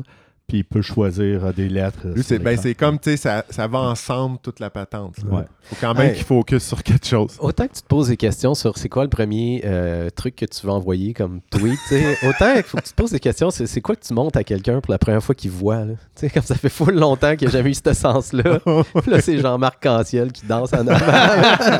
[0.49, 1.99] Puis il peut choisir euh, des lettres.
[2.05, 5.15] euh, Lui, c'est ben, c'est comme, tu sais, ça, ça va ensemble, toute la patente.
[5.23, 5.37] là.
[5.37, 5.43] Ouais.
[5.61, 6.15] Faut quand même Hey.
[6.15, 7.37] qu'il focus sur quelque chose.
[7.39, 10.45] Autant que tu te poses des questions sur c'est quoi le premier euh, truc que
[10.45, 11.77] tu vas envoyer comme tweet,
[12.27, 14.37] autant qu'il faut que tu te poses des questions, c'est c'est quoi que tu montres
[14.39, 15.83] à quelqu'un pour la première fois qu'il voit.
[15.85, 18.59] Tu sais, comme ça fait full longtemps qu'il n'a jamais eu ce sens-là.
[19.01, 20.99] Puis là, c'est Jean-Marc Canciel qui danse en avant.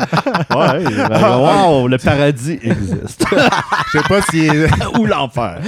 [0.49, 3.23] Ouais, ben, wow, le paradis existe.
[3.93, 4.47] Je sais pas si.
[4.99, 5.59] Ou l'enfer.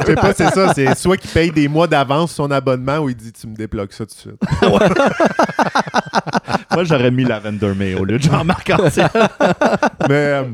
[0.00, 0.72] Je sais pas, c'est ça.
[0.74, 3.92] C'est soit qu'il paye des mois d'avance son abonnement ou il dit tu me débloques
[3.92, 4.40] ça tout de suite.
[6.72, 8.70] Moi, j'aurais mis Lavender May au lieu de Jean-Marc.
[10.08, 10.44] Mais euh,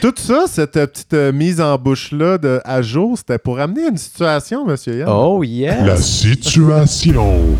[0.00, 3.88] tout ça, cette euh, petite euh, mise en bouche-là de à jour, c'était pour amener
[3.88, 5.08] une situation, monsieur Yann.
[5.10, 6.02] Oh La yes!
[6.06, 7.56] situation.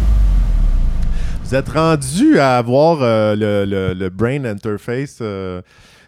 [1.45, 5.61] Vous êtes rendu à avoir euh, le, le- le brain interface euh,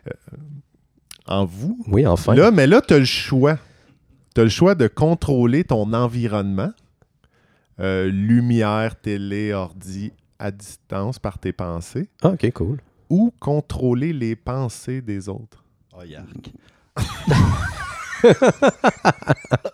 [0.06, 0.36] euh,
[1.26, 1.78] en vous.
[1.88, 2.34] Oui, enfin.
[2.34, 3.58] Là, mais là, tu as le choix.
[4.34, 6.70] Tu as le choix de contrôler ton environnement.
[7.78, 12.08] Euh, lumière, télé, ordi, à distance par tes pensées.
[12.22, 12.80] Ah, ok, cool.
[13.10, 15.62] Ou contrôler les pensées des autres.
[15.96, 16.26] Oh, yark.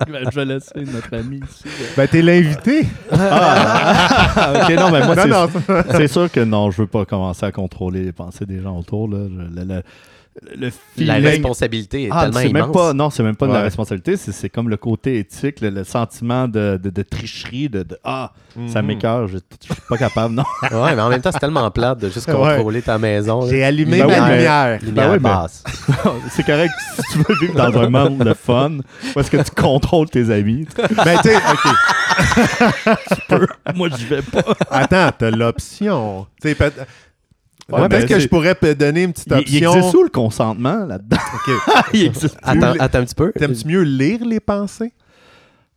[0.09, 1.65] Ben, je vais laisser notre ami ici.
[1.97, 2.87] Ben, t'es l'invité.
[3.11, 5.15] Ah, ok, non, mais moi,
[5.93, 9.09] c'est sûr que non, je veux pas commencer à contrôler les pensées des gens autour.
[9.09, 9.27] Là.
[9.29, 9.83] Je- le,
[10.57, 12.63] le- La responsabilité est Ah, tellement c'est immense.
[12.63, 15.61] même pas, non, c'est même pas de la responsabilité, c'est, c'est comme le côté éthique,
[15.61, 18.33] le, le sentiment de, de- de tricherie, de, de, ah,
[18.69, 18.89] ça Mhm.
[18.89, 20.45] m'écoeure, je, je suis pas capable, non.
[20.71, 22.35] Ouais, mais en même temps, c'est tellement plate de juste Ouais.
[22.57, 23.47] contrôler ta maison.
[23.47, 24.79] J'ai allumé Ben ma oui, lumière.
[24.83, 25.65] Lumière Ben mais- basse.
[26.31, 28.79] c'est correct si tu veux vivre dans un monde de fun,
[29.15, 30.67] est-ce que tu contrôles tes amis?
[31.05, 31.73] Ben, tu sais, OK.
[33.75, 34.43] Moi, j'y vais pas.
[34.71, 36.27] Attends, t'as l'option.
[36.41, 36.73] Tu sais,
[37.71, 39.79] Ouais, peut-être que je pourrais te donner une petite Il, il option.
[39.79, 41.17] existe où le consentement là-dedans?
[41.95, 42.37] Il existe.
[42.43, 43.33] Attends, les- attends un petit peu.
[43.33, 44.93] T'aimes-tu mieux lire les pensées?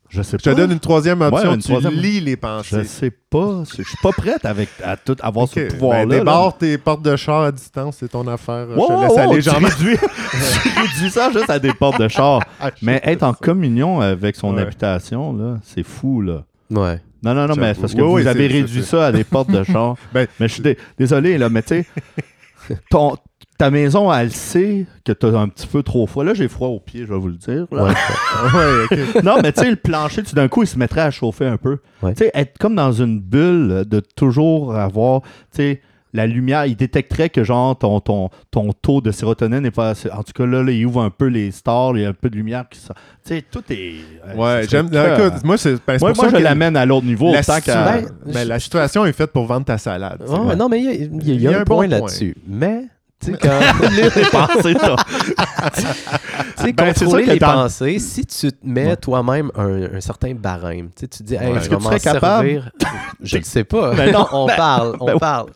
[0.07, 0.55] Je sais Je te pas.
[0.55, 1.53] donne une troisième option.
[1.55, 1.93] une tu troisième.
[1.93, 2.83] lis les Je pensées.
[2.85, 3.63] sais pas.
[3.77, 5.51] Je suis pas prête avec, à tout avoir OK.
[5.55, 6.05] ce pouvoir-là.
[6.05, 6.19] Ben, là.
[6.19, 8.67] débarre tes portes de char à distance, c'est ton affaire.
[8.69, 9.77] Wow, je te laisse wow, aller, Jean-Marc.
[9.79, 12.39] réduis, ça juste à des portes de char.
[12.59, 13.39] Ah, je Mais être en ça.
[13.41, 14.61] communion avec son Ouais.
[14.61, 16.43] habitation, là, c'est fou, là.
[16.71, 17.01] Ouais.
[17.25, 17.81] Non, non, non, mais J'avoue.
[17.81, 19.95] parce que Oui, oui, vous avez c'est- réduit c'est- ça à des portes de char.
[20.13, 21.85] Ben, mais je suis dé- désolé, là, mais tu sais,
[22.89, 23.17] ton-
[23.57, 26.23] ta maison, elle sait que tu as un petit peu trop froid.
[26.25, 27.67] Là, j'ai froid aux pieds, je vais vous le dire.
[27.71, 27.83] là.
[27.85, 27.93] Ouais.
[28.53, 29.23] ouais, OK.
[29.23, 31.57] non, mais tu sais, le plancher, tout d'un coup, il se mettrait à chauffer un
[31.57, 31.77] peu.
[32.01, 32.13] Ouais.
[32.13, 35.81] Tu sais, être comme dans une bulle de toujours avoir, tu sais,
[36.15, 40.09] la lumière, il détecterait que genre ton, ton, ton taux de sérotonine n'est pas assez.
[40.11, 42.13] En tout cas, là, là, il ouvre un peu les stars, il y a un
[42.13, 42.95] peu de lumière qui sort.
[43.25, 43.95] Tu sais, tout est.
[44.27, 44.87] euh, Ouais, j'aime.
[44.87, 47.31] Écoute, moi, c'est ben, moi, pour moi, ça je l'amène à l'autre niveau.
[47.33, 50.23] la, situ- Ben, ben, je- la situation est faite pour vendre ta salade.
[50.27, 50.85] Ouais, Non, mais il
[51.25, 51.87] y a, y y un, point.
[51.87, 52.35] là-dessus.
[52.47, 52.83] Mais,
[53.19, 53.59] tu sais, quand.
[56.57, 58.95] sais, Ben, contrôler les pensées, si tu te mets Ouais.
[58.97, 61.53] toi-même un, un certain barème, tu sais, tu te dis, hey, Ouais.
[61.55, 62.71] je Est-ce vais m'en servir?
[63.21, 63.95] Je ne sais pas.
[63.95, 65.47] Ben non, on ben- parle, on ben parle.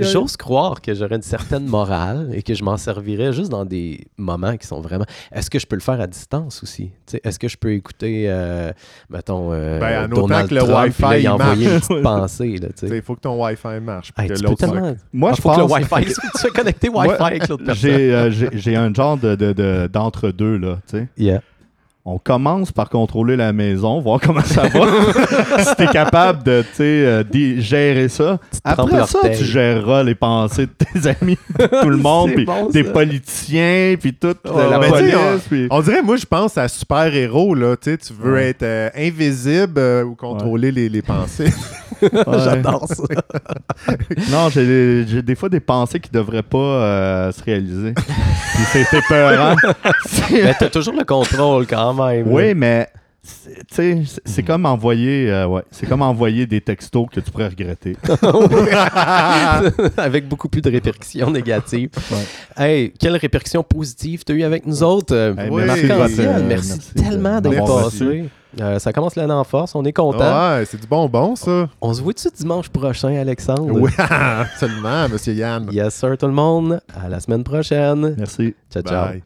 [0.00, 4.06] J'ose croire que j'aurais une certaine morale et que je m'en servirais juste dans des
[4.16, 5.04] moments qui sont vraiment.
[5.32, 6.90] Est-ce que je peux le faire à distance aussi?
[7.24, 8.70] Est-ce que je peux écouter, euh,
[9.10, 11.88] mettons, euh, Ben, Donald que le Trump, Wi-Fi, là, il envoyer une marche.
[11.88, 12.60] petite pensée?
[12.82, 14.12] Il faut que ton Wi-Fi marche.
[14.16, 14.94] Hey, que tu peux l'autre- tellement...
[15.12, 15.56] Moi, Ah, je faut pense.
[15.56, 17.90] que le Wi-Fi, tu sois connecté Wi-Fi avec l'autre personne.
[17.90, 21.08] J'ai euh, j'ai- j'ai un genre de, de- de- d'entre-deux, là, tu sais.
[21.18, 21.40] Yeah.
[22.04, 24.80] On commence par contrôler la maison, voir comment ça va.
[25.62, 27.22] si t'es capable de, tu sais, euh,
[27.60, 28.40] gérer ça.
[28.64, 31.38] Après ça, tu géreras les pensées de tes amis,
[31.82, 34.88] tout le monde, puis bon, des politiciens, puis toute la ouais.
[34.88, 35.14] Police.
[35.48, 37.76] puis- On dirait, moi, je pense à super-héros, là.
[37.76, 38.48] Tu veux Ouais.
[38.48, 41.52] être euh, invisible euh, ou contrôler les, les pensées.
[42.44, 43.02] J'adore ça.
[44.30, 47.92] Non, j'ai j'ai des fois des pensées qui devraient pas euh, se réaliser.
[47.94, 49.56] Puis c'est épeurant.
[50.06, 52.26] C'est- Mais t'as toujours le contrôle quand même.
[52.28, 52.88] Oui, mais
[53.22, 57.96] c'est- c'est comme envoyer, euh, ouais, c'est comme envoyer des textos que tu pourrais regretter.
[59.96, 61.90] avec beaucoup plus de répercussions négatives.
[62.56, 65.14] Hey, quelle répercussion positive tu as eu avec nous autres?
[65.14, 65.62] Euh, Hey, Oui.
[65.64, 68.28] merci, merci, merci tellement d'être passé.
[68.60, 70.18] Euh, ça commence l'année en force, on est content.
[70.58, 71.70] ouais, c'est du bonbon, ça.
[71.80, 73.68] On se voit-tu dimanche prochain, Alexandre?
[73.70, 75.68] Oui, absolument, monsieur Yann.
[75.72, 76.80] Yes, sir, tout le monde.
[77.02, 78.14] À la semaine prochaine.
[78.18, 78.54] Merci.
[78.70, 79.06] Ciao, ciao.
[79.12, 79.22] Bye.